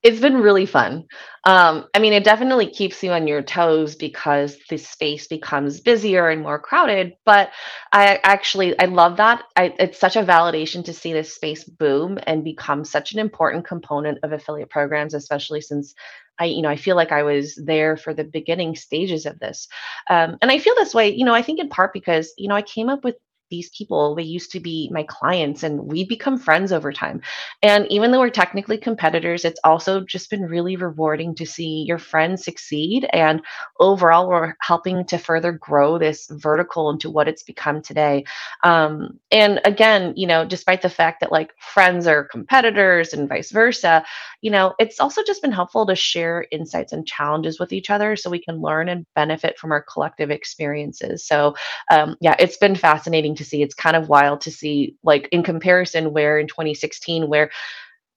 It's 0.01 0.21
been 0.21 0.38
really 0.38 0.65
fun. 0.65 1.07
Um, 1.43 1.85
I 1.93 1.99
mean, 1.99 2.13
it 2.13 2.23
definitely 2.23 2.69
keeps 2.69 3.03
you 3.03 3.12
on 3.12 3.27
your 3.27 3.41
toes 3.41 3.95
because 3.95 4.57
the 4.69 4.77
space 4.77 5.27
becomes 5.27 5.81
busier 5.81 6.29
and 6.29 6.41
more 6.41 6.57
crowded. 6.57 7.15
But 7.25 7.51
I 7.91 8.17
actually 8.23 8.79
I 8.79 8.85
love 8.85 9.17
that. 9.17 9.43
I, 9.57 9.73
it's 9.77 9.99
such 9.99 10.15
a 10.15 10.23
validation 10.23 10.85
to 10.85 10.93
see 10.93 11.12
this 11.12 11.35
space 11.35 11.65
boom 11.65 12.17
and 12.25 12.45
become 12.45 12.85
such 12.85 13.12
an 13.12 13.19
important 13.19 13.67
component 13.67 14.19
of 14.23 14.31
affiliate 14.31 14.69
programs, 14.69 15.13
especially 15.13 15.59
since 15.59 15.93
I, 16.39 16.45
you 16.45 16.62
know, 16.62 16.69
I 16.69 16.77
feel 16.77 16.95
like 16.95 17.12
I 17.12 17.23
was 17.23 17.55
there 17.62 17.97
for 17.97 18.13
the 18.13 18.23
beginning 18.23 18.75
stages 18.77 19.25
of 19.25 19.39
this. 19.39 19.67
Um, 20.09 20.38
and 20.41 20.49
I 20.49 20.59
feel 20.59 20.75
this 20.75 20.93
way, 20.93 21.13
you 21.13 21.25
know, 21.25 21.33
I 21.33 21.41
think 21.41 21.59
in 21.59 21.67
part 21.67 21.91
because, 21.91 22.33
you 22.38 22.47
know, 22.47 22.55
I 22.55 22.62
came 22.62 22.88
up 22.88 23.03
with 23.03 23.15
these 23.49 23.69
people 23.69 24.15
they 24.15 24.23
used 24.23 24.51
to 24.51 24.59
be 24.59 24.89
my 24.91 25.03
clients 25.03 25.63
and 25.63 25.79
we 25.85 26.05
become 26.05 26.38
friends 26.38 26.71
over 26.71 26.91
time. 26.91 27.21
And 27.62 27.85
even 27.89 28.12
though 28.12 28.19
we're 28.19 28.29
technically 28.29 28.77
competitors 28.77 29.45
it's 29.45 29.59
also 29.63 30.01
just 30.01 30.29
been 30.29 30.43
really 30.43 30.75
rewarding 30.75 31.35
to 31.35 31.45
see 31.45 31.83
your 31.88 31.97
friends 31.97 32.43
succeed. 32.43 33.07
And 33.13 33.41
overall 33.79 34.29
we're 34.29 34.55
helping 34.62 35.05
to 35.05 35.17
further 35.17 35.51
grow 35.51 35.97
this 35.97 36.27
vertical 36.29 36.89
into 36.89 37.09
what 37.09 37.27
it's 37.27 37.43
become 37.43 37.81
today. 37.81 38.25
Um, 38.63 39.19
and 39.31 39.59
again 39.65 40.13
you 40.15 40.27
know 40.27 40.45
despite 40.45 40.81
the 40.81 40.89
fact 40.89 41.19
that 41.21 41.31
like 41.31 41.51
friends 41.59 42.07
are 42.07 42.23
competitors 42.23 43.13
and 43.13 43.29
vice 43.29 43.51
versa 43.51 44.03
you 44.41 44.51
know 44.51 44.73
it's 44.79 44.99
also 44.99 45.23
just 45.23 45.41
been 45.41 45.51
helpful 45.51 45.85
to 45.85 45.95
share 45.95 46.45
insights 46.51 46.91
and 46.91 47.07
challenges 47.07 47.59
with 47.59 47.73
each 47.73 47.89
other 47.89 48.15
so 48.15 48.29
we 48.29 48.41
can 48.41 48.62
learn 48.62 48.89
and 48.89 49.05
benefit 49.15 49.57
from 49.57 49.71
our 49.71 49.81
collective 49.81 50.31
experiences. 50.31 51.25
So 51.25 51.55
um, 51.91 52.15
yeah 52.21 52.35
it's 52.39 52.57
been 52.57 52.75
fascinating 52.75 53.35
to 53.39 53.45
see. 53.45 53.63
It's 53.63 53.75
kind 53.75 53.95
of 53.95 54.08
wild 54.08 54.41
to 54.41 54.52
see, 54.52 54.95
like 55.04 55.28
in 55.32 55.43
comparison, 55.43 56.13
where 56.13 56.39
in 56.39 56.47
2016, 56.47 57.28
where 57.28 57.49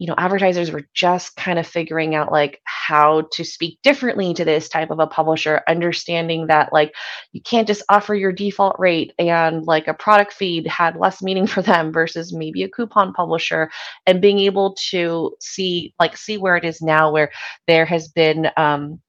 you 0.03 0.09
know, 0.09 0.17
advertisers 0.19 0.73
were 0.73 0.83
just 0.95 1.37
kind 1.37 1.61
of 1.61 1.67
figuring 1.67 2.17
out 2.17 2.33
like 2.33 2.61
how 2.65 3.29
to 3.31 3.45
speak 3.45 3.79
differently 3.85 4.35
to 4.35 4.45
this 4.45 4.69
type 4.69 4.91
of 4.91 4.99
a 4.99 5.07
publisher, 5.07 5.63
understanding 5.69 6.49
that 6.49 6.73
like 6.73 6.93
you 7.31 7.41
can't 7.41 7.69
just 7.69 7.85
offer 7.89 8.13
your 8.13 8.33
default 8.33 8.75
rate 8.81 9.13
and 9.21 9.65
like 9.65 9.87
a 9.87 9.95
product 9.95 10.33
feed 10.33 10.67
had 10.67 10.97
less 10.97 11.23
meaning 11.23 11.47
for 11.53 11.63
them 11.63 11.93
versus 11.93 12.33
maybe 12.33 12.65
a 12.65 12.69
coupon 12.69 13.13
publisher 13.13 13.71
and 14.05 14.21
being 14.21 14.41
able 14.41 14.75
to 14.91 15.37
see 15.39 15.95
like 16.01 16.17
see 16.17 16.37
where 16.37 16.57
it 16.57 16.65
is 16.65 16.83
now 16.83 17.13
where 17.13 17.31
there 17.69 17.85
has 17.85 18.09
been 18.09 18.49
um 18.57 19.01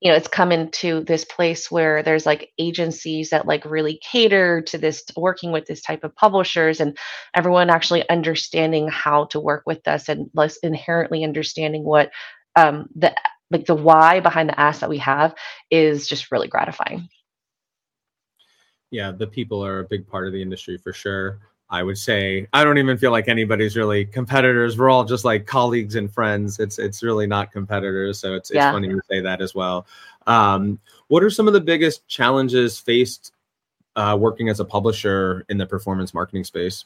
you 0.00 0.10
know 0.10 0.16
it's 0.16 0.28
come 0.28 0.52
into 0.52 1.02
this 1.04 1.24
place 1.24 1.70
where 1.70 2.02
there's 2.02 2.26
like 2.26 2.50
agencies 2.58 3.30
that 3.30 3.46
like 3.46 3.64
really 3.64 3.98
cater 4.02 4.62
to 4.62 4.78
this 4.78 5.02
working 5.16 5.52
with 5.52 5.66
this 5.66 5.82
type 5.82 6.04
of 6.04 6.14
publishers 6.14 6.80
and 6.80 6.98
everyone 7.34 7.70
actually 7.70 8.08
understanding 8.08 8.88
how 8.88 9.24
to 9.26 9.40
work 9.40 9.62
with 9.66 9.86
us 9.88 10.08
and 10.08 10.30
less 10.34 10.58
inherently 10.58 11.24
understanding 11.24 11.82
what 11.82 12.10
um 12.56 12.86
the 12.94 13.14
like 13.50 13.64
the 13.66 13.74
why 13.74 14.20
behind 14.20 14.48
the 14.48 14.60
ask 14.60 14.80
that 14.80 14.90
we 14.90 14.98
have 14.98 15.34
is 15.70 16.08
just 16.08 16.32
really 16.32 16.48
gratifying. 16.48 17.08
Yeah 18.90 19.12
the 19.12 19.26
people 19.26 19.64
are 19.64 19.80
a 19.80 19.84
big 19.84 20.06
part 20.06 20.26
of 20.26 20.32
the 20.32 20.42
industry 20.42 20.76
for 20.78 20.92
sure 20.92 21.40
I 21.68 21.82
would 21.82 21.98
say 21.98 22.46
I 22.52 22.62
don't 22.62 22.78
even 22.78 22.96
feel 22.96 23.10
like 23.10 23.28
anybody's 23.28 23.76
really 23.76 24.04
competitors. 24.04 24.78
We're 24.78 24.90
all 24.90 25.04
just 25.04 25.24
like 25.24 25.46
colleagues 25.46 25.96
and 25.96 26.12
friends. 26.12 26.60
It's 26.60 26.78
it's 26.78 27.02
really 27.02 27.26
not 27.26 27.50
competitors. 27.52 28.20
So 28.20 28.34
it's 28.34 28.50
it's 28.50 28.56
yeah. 28.56 28.72
funny 28.72 28.88
to 28.88 29.00
say 29.10 29.20
that 29.20 29.40
as 29.40 29.54
well. 29.54 29.86
Um, 30.26 30.78
what 31.08 31.22
are 31.22 31.30
some 31.30 31.46
of 31.48 31.54
the 31.54 31.60
biggest 31.60 32.06
challenges 32.06 32.78
faced 32.78 33.32
uh, 33.96 34.16
working 34.18 34.48
as 34.48 34.60
a 34.60 34.64
publisher 34.64 35.44
in 35.48 35.58
the 35.58 35.66
performance 35.66 36.14
marketing 36.14 36.44
space? 36.44 36.84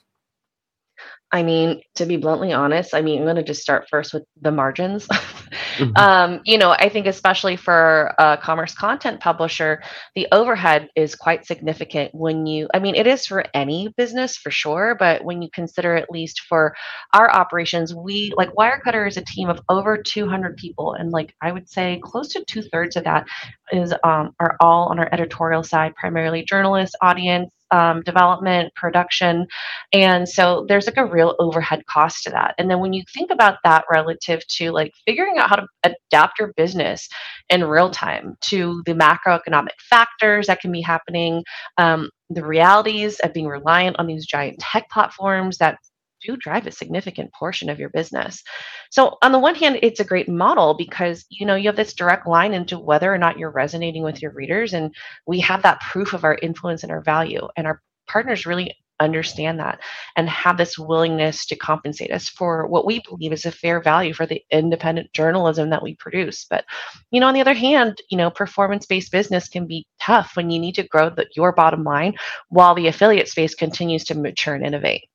I 1.32 1.42
mean, 1.42 1.82
to 1.94 2.06
be 2.06 2.16
bluntly 2.16 2.52
honest, 2.52 2.94
I 2.94 3.02
mean, 3.02 3.18
I'm 3.18 3.24
going 3.24 3.36
to 3.36 3.42
just 3.42 3.62
start 3.62 3.88
first 3.88 4.12
with 4.12 4.24
the 4.40 4.50
margins. 4.50 5.08
mm-hmm. 5.50 5.96
um, 5.96 6.40
you 6.44 6.58
know, 6.58 6.70
I 6.70 6.88
think 6.88 7.06
especially 7.06 7.56
for 7.56 8.14
a 8.18 8.38
commerce 8.40 8.74
content 8.74 9.20
publisher, 9.20 9.82
the 10.14 10.26
overhead 10.32 10.88
is 10.96 11.14
quite 11.14 11.46
significant 11.46 12.14
when 12.14 12.46
you, 12.46 12.68
I 12.74 12.78
mean, 12.78 12.94
it 12.94 13.06
is 13.06 13.26
for 13.26 13.44
any 13.54 13.92
business 13.96 14.36
for 14.36 14.50
sure, 14.50 14.96
but 14.98 15.24
when 15.24 15.42
you 15.42 15.48
consider 15.52 15.94
at 15.96 16.10
least 16.10 16.42
for 16.48 16.74
our 17.12 17.30
operations, 17.30 17.94
we 17.94 18.32
like 18.36 18.50
Wirecutter 18.54 19.06
is 19.06 19.16
a 19.16 19.24
team 19.24 19.48
of 19.48 19.60
over 19.68 19.96
200 19.96 20.56
people. 20.56 20.94
And 20.94 21.10
like 21.10 21.34
I 21.42 21.52
would 21.52 21.68
say 21.68 22.00
close 22.02 22.28
to 22.28 22.44
two 22.44 22.62
thirds 22.62 22.96
of 22.96 23.04
that 23.04 23.26
is 23.72 23.92
um, 24.04 24.34
are 24.40 24.56
all 24.60 24.88
on 24.88 24.98
our 24.98 25.08
editorial 25.12 25.62
side, 25.62 25.94
primarily 25.94 26.44
journalists, 26.44 26.96
audience, 27.02 27.50
um, 27.70 28.02
development, 28.02 28.74
production. 28.74 29.46
And 29.92 30.28
so 30.28 30.64
there's 30.68 30.86
like 30.86 30.96
a 30.96 31.06
real 31.06 31.36
overhead 31.38 31.86
cost 31.86 32.24
to 32.24 32.30
that. 32.30 32.54
And 32.58 32.70
then 32.70 32.80
when 32.80 32.92
you 32.92 33.02
think 33.12 33.30
about 33.30 33.58
that 33.64 33.84
relative 33.90 34.46
to 34.48 34.72
like 34.72 34.92
figuring 35.06 35.38
out 35.40 35.50
how 35.50 35.56
to 35.56 35.66
adapt 35.84 36.38
your 36.38 36.52
business 36.56 37.08
in 37.48 37.64
real 37.64 37.90
time 37.90 38.36
to 38.42 38.82
the 38.86 38.94
macroeconomic 38.94 39.78
factors 39.88 40.46
that 40.46 40.60
can 40.60 40.72
be 40.72 40.80
happening, 40.80 41.42
um, 41.78 42.10
the 42.28 42.44
realities 42.44 43.18
of 43.20 43.32
being 43.32 43.48
reliant 43.48 43.98
on 43.98 44.06
these 44.06 44.26
giant 44.26 44.58
tech 44.58 44.88
platforms 44.90 45.58
that 45.58 45.78
do 46.22 46.36
drive 46.36 46.66
a 46.66 46.72
significant 46.72 47.32
portion 47.32 47.68
of 47.70 47.78
your 47.78 47.88
business. 47.88 48.42
So 48.90 49.16
on 49.22 49.32
the 49.32 49.38
one 49.38 49.54
hand, 49.54 49.78
it's 49.82 50.00
a 50.00 50.04
great 50.04 50.28
model 50.28 50.74
because 50.74 51.24
you 51.30 51.46
know 51.46 51.54
you 51.54 51.68
have 51.68 51.76
this 51.76 51.94
direct 51.94 52.26
line 52.26 52.54
into 52.54 52.78
whether 52.78 53.12
or 53.12 53.18
not 53.18 53.38
you're 53.38 53.50
resonating 53.50 54.02
with 54.02 54.20
your 54.22 54.32
readers, 54.32 54.74
and 54.74 54.94
we 55.26 55.40
have 55.40 55.62
that 55.62 55.80
proof 55.80 56.12
of 56.12 56.24
our 56.24 56.36
influence 56.40 56.82
and 56.82 56.92
our 56.92 57.02
value, 57.02 57.48
and 57.56 57.66
our 57.66 57.80
partners 58.06 58.46
really 58.46 58.74
understand 59.00 59.58
that 59.58 59.80
and 60.16 60.28
have 60.28 60.56
this 60.56 60.78
willingness 60.78 61.46
to 61.46 61.56
compensate 61.56 62.10
us 62.10 62.28
for 62.28 62.66
what 62.66 62.86
we 62.86 63.02
believe 63.08 63.32
is 63.32 63.46
a 63.46 63.52
fair 63.52 63.80
value 63.80 64.12
for 64.12 64.26
the 64.26 64.42
independent 64.50 65.12
journalism 65.12 65.70
that 65.70 65.82
we 65.82 65.94
produce 65.96 66.44
but 66.48 66.64
you 67.10 67.20
know 67.20 67.26
on 67.26 67.34
the 67.34 67.40
other 67.40 67.54
hand 67.54 67.98
you 68.10 68.16
know 68.16 68.30
performance 68.30 68.86
based 68.86 69.10
business 69.10 69.48
can 69.48 69.66
be 69.66 69.86
tough 70.00 70.32
when 70.36 70.50
you 70.50 70.58
need 70.58 70.74
to 70.74 70.86
grow 70.86 71.10
the, 71.10 71.26
your 71.34 71.52
bottom 71.52 71.82
line 71.84 72.14
while 72.48 72.74
the 72.74 72.86
affiliate 72.86 73.28
space 73.28 73.54
continues 73.54 74.04
to 74.04 74.14
mature 74.14 74.54
and 74.54 74.64
innovate 74.64 75.08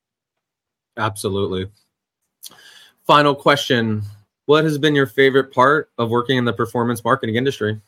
Absolutely. 0.96 1.66
Final 3.06 3.34
question 3.34 4.02
What 4.46 4.64
has 4.64 4.78
been 4.78 4.94
your 4.94 5.06
favorite 5.06 5.52
part 5.52 5.90
of 5.98 6.10
working 6.10 6.38
in 6.38 6.44
the 6.44 6.52
performance 6.52 7.04
marketing 7.04 7.36
industry? 7.36 7.80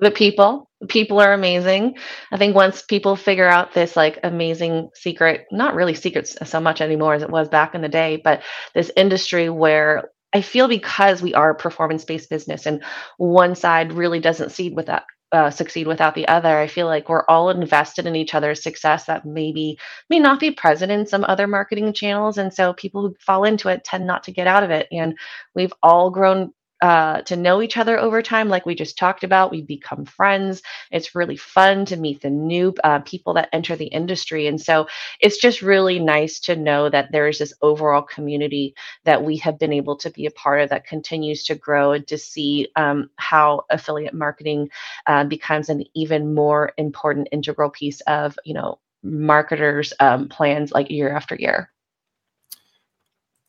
The 0.00 0.10
people. 0.10 0.70
People 0.88 1.20
are 1.20 1.32
amazing. 1.32 1.96
I 2.30 2.36
think 2.36 2.54
once 2.54 2.82
people 2.82 3.16
figure 3.16 3.48
out 3.48 3.74
this 3.74 3.96
like 3.96 4.20
amazing 4.22 4.90
secret, 4.94 5.46
not 5.50 5.74
really 5.74 5.94
secrets 5.94 6.36
so 6.44 6.60
much 6.60 6.80
anymore 6.80 7.14
as 7.14 7.22
it 7.22 7.30
was 7.30 7.48
back 7.48 7.74
in 7.74 7.80
the 7.80 7.88
day, 7.88 8.20
but 8.22 8.42
this 8.74 8.92
industry 8.96 9.48
where 9.50 10.10
I 10.32 10.42
feel 10.42 10.68
because 10.68 11.20
we 11.20 11.34
are 11.34 11.50
a 11.50 11.56
performance 11.56 12.04
based 12.04 12.30
business 12.30 12.66
and 12.66 12.84
one 13.16 13.56
side 13.56 13.92
really 13.92 14.20
doesn't 14.20 14.52
see 14.52 14.70
with 14.70 14.86
that 14.86 15.04
uh, 15.32 15.50
succeed 15.50 15.86
without 15.86 16.14
the 16.14 16.26
other. 16.28 16.58
I 16.58 16.68
feel 16.68 16.86
like 16.86 17.08
we're 17.08 17.24
all 17.28 17.50
invested 17.50 18.06
in 18.06 18.16
each 18.16 18.34
other's 18.34 18.62
success 18.62 19.04
that 19.06 19.26
maybe 19.26 19.78
may 20.08 20.18
not 20.18 20.40
be 20.40 20.50
present 20.50 20.90
in 20.90 21.06
some 21.06 21.24
other 21.24 21.46
marketing 21.46 21.92
channels. 21.92 22.38
And 22.38 22.52
so 22.52 22.72
people 22.72 23.02
who 23.02 23.14
fall 23.20 23.44
into 23.44 23.68
it 23.68 23.84
tend 23.84 24.06
not 24.06 24.24
to 24.24 24.32
get 24.32 24.46
out 24.46 24.62
of 24.62 24.70
it. 24.70 24.86
And 24.90 25.18
we've 25.54 25.72
all 25.82 26.10
grown 26.10 26.52
uh, 26.80 27.22
to 27.22 27.36
know 27.36 27.62
each 27.62 27.76
other 27.76 27.98
over 27.98 28.22
time, 28.22 28.48
like 28.48 28.66
we 28.66 28.74
just 28.74 28.98
talked 28.98 29.24
about. 29.24 29.50
We 29.50 29.62
become 29.62 30.04
friends. 30.04 30.62
It's 30.90 31.14
really 31.14 31.36
fun 31.36 31.84
to 31.86 31.96
meet 31.96 32.22
the 32.22 32.30
new 32.30 32.74
uh, 32.84 33.00
people 33.00 33.34
that 33.34 33.48
enter 33.52 33.76
the 33.76 33.86
industry. 33.86 34.46
And 34.46 34.60
so 34.60 34.86
it's 35.20 35.38
just 35.38 35.62
really 35.62 35.98
nice 35.98 36.40
to 36.40 36.56
know 36.56 36.88
that 36.88 37.12
there 37.12 37.28
is 37.28 37.38
this 37.38 37.54
overall 37.62 38.02
community 38.02 38.74
that 39.04 39.24
we 39.24 39.36
have 39.38 39.58
been 39.58 39.72
able 39.72 39.96
to 39.96 40.10
be 40.10 40.26
a 40.26 40.30
part 40.30 40.60
of 40.60 40.70
that 40.70 40.86
continues 40.86 41.44
to 41.44 41.54
grow 41.54 41.92
and 41.92 42.06
to 42.06 42.18
see 42.18 42.68
um, 42.76 43.10
how 43.16 43.64
affiliate 43.70 44.14
marketing 44.14 44.70
uh, 45.06 45.24
becomes 45.24 45.68
an 45.68 45.84
even 45.94 46.34
more 46.34 46.72
important 46.76 47.28
integral 47.32 47.70
piece 47.70 48.00
of, 48.02 48.38
you 48.44 48.54
know, 48.54 48.78
marketers' 49.02 49.92
um, 50.00 50.28
plans 50.28 50.72
like 50.72 50.90
year 50.90 51.14
after 51.14 51.34
year. 51.34 51.70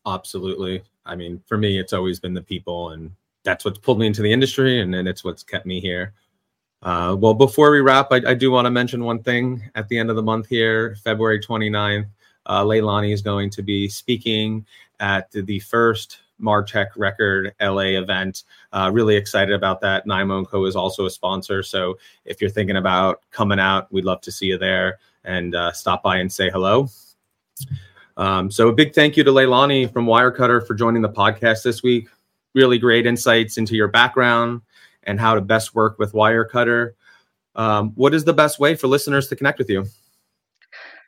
Absolutely. 0.05 0.83
I 1.05 1.15
mean, 1.15 1.41
for 1.47 1.57
me, 1.57 1.79
it's 1.79 1.93
always 1.93 2.19
been 2.19 2.33
the 2.33 2.41
people, 2.41 2.91
and 2.91 3.11
that's 3.43 3.65
what's 3.65 3.79
pulled 3.79 3.99
me 3.99 4.07
into 4.07 4.21
the 4.21 4.31
industry, 4.31 4.81
and 4.81 4.93
then 4.93 5.07
it's 5.07 5.23
what's 5.23 5.43
kept 5.43 5.65
me 5.65 5.79
here. 5.79 6.13
Uh, 6.81 7.15
well, 7.17 7.33
before 7.33 7.71
we 7.71 7.81
wrap, 7.81 8.07
I, 8.11 8.21
I 8.27 8.33
do 8.33 8.51
want 8.51 8.65
to 8.65 8.71
mention 8.71 9.03
one 9.03 9.21
thing 9.21 9.61
at 9.75 9.87
the 9.89 9.97
end 9.97 10.09
of 10.09 10.15
the 10.15 10.23
month 10.23 10.47
here, 10.47 10.95
February 11.03 11.39
29th. 11.39 12.07
Uh, 12.45 12.63
Leilani 12.63 13.13
is 13.13 13.21
going 13.21 13.49
to 13.51 13.61
be 13.61 13.89
speaking 13.89 14.65
at 14.99 15.29
the, 15.31 15.41
the 15.41 15.59
first 15.59 16.19
Martech 16.41 16.87
Record 16.95 17.53
LA 17.61 17.99
event. 17.99 18.43
Uh, 18.71 18.89
really 18.93 19.15
excited 19.15 19.53
about 19.53 19.81
that. 19.81 20.07
Nymo 20.07 20.47
Co 20.47 20.65
is 20.65 20.75
also 20.75 21.05
a 21.05 21.09
sponsor. 21.09 21.61
So 21.63 21.97
if 22.25 22.39
you're 22.39 22.49
thinking 22.49 22.77
about 22.77 23.21
coming 23.31 23.59
out, 23.59 23.91
we'd 23.91 24.05
love 24.05 24.21
to 24.21 24.31
see 24.31 24.47
you 24.47 24.57
there 24.57 24.99
and 25.25 25.55
uh, 25.55 25.71
stop 25.73 26.01
by 26.01 26.17
and 26.17 26.31
say 26.31 26.49
hello. 26.49 26.87
Um, 28.15 28.49
so 28.49 28.69
a 28.69 28.73
big 28.73 28.93
thank 28.93 29.15
you 29.15 29.23
to 29.23 29.31
Leilani 29.31 29.91
from 29.91 30.05
Wirecutter 30.05 30.65
for 30.65 30.73
joining 30.73 31.01
the 31.01 31.09
podcast 31.09 31.63
this 31.63 31.83
week. 31.83 32.07
Really 32.55 32.77
great 32.77 33.05
insights 33.05 33.57
into 33.57 33.75
your 33.75 33.87
background 33.87 34.61
and 35.03 35.19
how 35.19 35.35
to 35.35 35.41
best 35.41 35.75
work 35.75 35.99
with 35.99 36.13
Wirecutter. 36.13 36.91
Um, 37.55 37.91
what 37.95 38.13
is 38.13 38.23
the 38.23 38.33
best 38.33 38.59
way 38.59 38.75
for 38.75 38.87
listeners 38.87 39.27
to 39.29 39.35
connect 39.35 39.59
with 39.59 39.69
you? 39.69 39.85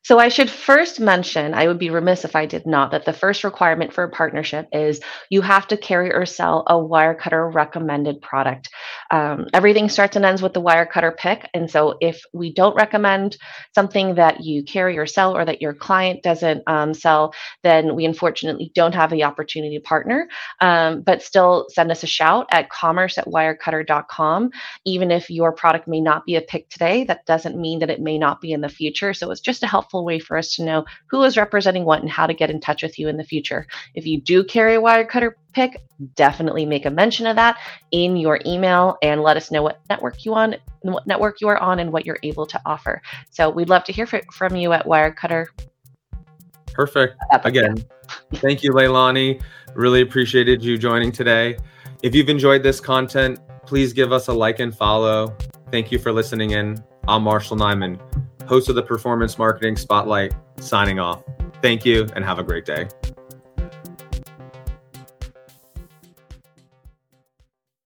So 0.04 0.18
I 0.18 0.30
should 0.30 0.50
first 0.50 1.00
mention, 1.00 1.54
I 1.54 1.68
would 1.68 1.78
be 1.78 1.92
remiss 1.92 2.26
if 2.26 2.36
I 2.36 2.48
did 2.48 2.66
not, 2.66 2.92
that 2.92 3.06
the 3.06 3.14
first 3.14 3.44
requirement 3.44 3.94
for 3.94 4.04
a 4.04 4.10
partnership 4.10 4.68
is 4.72 5.00
you 5.30 5.42
have 5.42 5.68
to 5.68 5.78
carry 5.78 6.12
or 6.12 6.26
sell 6.26 6.64
a 6.68 6.74
Wirecutter 6.74 7.54
recommended 7.54 8.20
product. 8.20 8.70
Um, 9.12 9.48
everything 9.54 9.90
starts 9.90 10.16
and 10.16 10.26
ends 10.26 10.42
with 10.42 10.54
the 10.54 10.62
Wirecutter 10.62 11.16
pick. 11.16 11.48
And 11.54 11.70
so 11.70 11.98
if 12.02 12.24
we 12.34 12.52
don't 12.52 12.76
recommend 12.76 13.38
something 13.76 14.16
that 14.16 14.44
you 14.44 14.64
carry 14.64 14.98
or 14.98 15.06
sell 15.06 15.38
or 15.38 15.46
that 15.46 15.62
your 15.62 15.76
client 15.76 16.24
doesn't 16.24 16.64
um, 16.66 16.96
sell, 16.96 17.36
then 17.62 17.96
we 17.96 18.06
unfortunately 18.06 18.72
don't 18.74 18.96
have 18.96 19.12
the 19.12 19.24
opportunity 19.24 19.78
to 19.78 19.84
partner. 19.84 20.28
Um, 20.62 21.04
but 21.04 21.22
still 21.22 21.68
send 21.70 21.92
us 21.92 22.02
a 22.02 22.08
shout 22.08 22.48
at 22.50 22.72
commerce 22.72 23.20
at 23.20 23.28
wirecutter.com. 23.28 24.50
Even 24.84 25.12
if 25.12 25.30
your 25.30 25.52
product 25.52 25.88
may 25.88 26.02
not 26.02 26.26
be 26.26 26.38
a 26.38 26.42
pick 26.42 26.70
today, 26.70 27.04
that 27.04 27.28
doesn't 27.28 27.56
mean 27.56 27.80
that 27.80 27.92
it 27.92 28.02
may 28.02 28.18
not 28.18 28.42
be 28.42 28.52
in 28.52 28.62
the 28.62 28.70
future. 28.70 29.14
So 29.14 29.30
it's 29.30 29.42
just 29.42 29.62
a 29.62 29.68
help 29.68 29.91
helpful 29.92 30.06
way 30.06 30.20
for 30.20 30.38
us 30.38 30.56
to 30.56 30.64
know 30.64 30.86
who 31.08 31.24
is 31.24 31.38
representing 31.38 31.84
what 31.84 32.02
and 32.02 32.10
how 32.10 32.26
to 32.26 32.34
get 32.34 32.50
in 32.50 32.62
touch 32.62 32.82
with 32.82 32.98
you 32.98 33.10
in 33.10 33.18
the 33.18 33.24
future. 33.24 33.68
If 33.94 34.06
you 34.06 34.22
do 34.22 34.44
carry 34.44 34.76
a 34.76 34.82
Wirecutter 34.82 35.34
pick, 35.54 35.82
definitely 36.16 36.66
make 36.66 36.86
a 36.86 36.90
mention 36.90 37.28
of 37.28 37.36
that 37.36 37.58
in 37.92 38.16
your 38.16 38.40
email 38.46 38.98
and 39.02 39.22
let 39.22 39.36
us 39.36 39.52
know 39.52 39.62
what 39.62 39.82
network 39.90 40.24
you 40.26 40.34
on, 40.34 40.56
what 40.82 41.06
network 41.06 41.42
you 41.42 41.50
are 41.50 41.58
on, 41.58 41.80
and 41.80 41.92
what 41.92 42.06
you're 42.06 42.20
able 42.24 42.46
to 42.46 42.62
offer. 42.66 43.02
So 43.32 43.50
we'd 43.50 43.70
love 43.70 43.84
to 43.86 43.92
hear 43.92 44.08
from 44.08 44.56
you 44.56 44.72
at 44.72 44.86
Wirecutter. 44.86 45.48
Perfect. 46.74 47.16
Again, 47.44 47.84
thank 48.36 48.64
you, 48.64 48.72
Leilani. 48.72 49.42
Really 49.74 50.02
appreciated 50.02 50.64
you 50.64 50.78
joining 50.78 51.12
today. 51.12 51.58
If 52.02 52.16
you've 52.16 52.30
enjoyed 52.30 52.64
this 52.64 52.80
content, 52.80 53.40
please 53.66 53.92
give 53.92 54.14
us 54.14 54.30
a 54.30 54.34
like 54.34 54.60
and 54.60 54.76
follow. 54.76 55.36
Thank 55.70 55.92
you 55.92 56.00
for 56.00 56.14
listening 56.14 56.52
in. 56.52 56.82
I'm 57.08 57.24
Marshall 57.24 57.58
Nyman 57.58 58.00
host 58.48 58.70
of 58.70 58.76
the 58.76 58.84
Performance 58.84 59.38
Marketing 59.38 59.76
Spotlight, 59.76 60.34
signing 60.58 61.00
off. 61.00 61.24
Thank 61.62 61.86
you 61.86 62.08
and 62.16 62.26
have 62.26 62.40
a 62.40 62.44
great 62.44 62.66
day. 62.66 62.88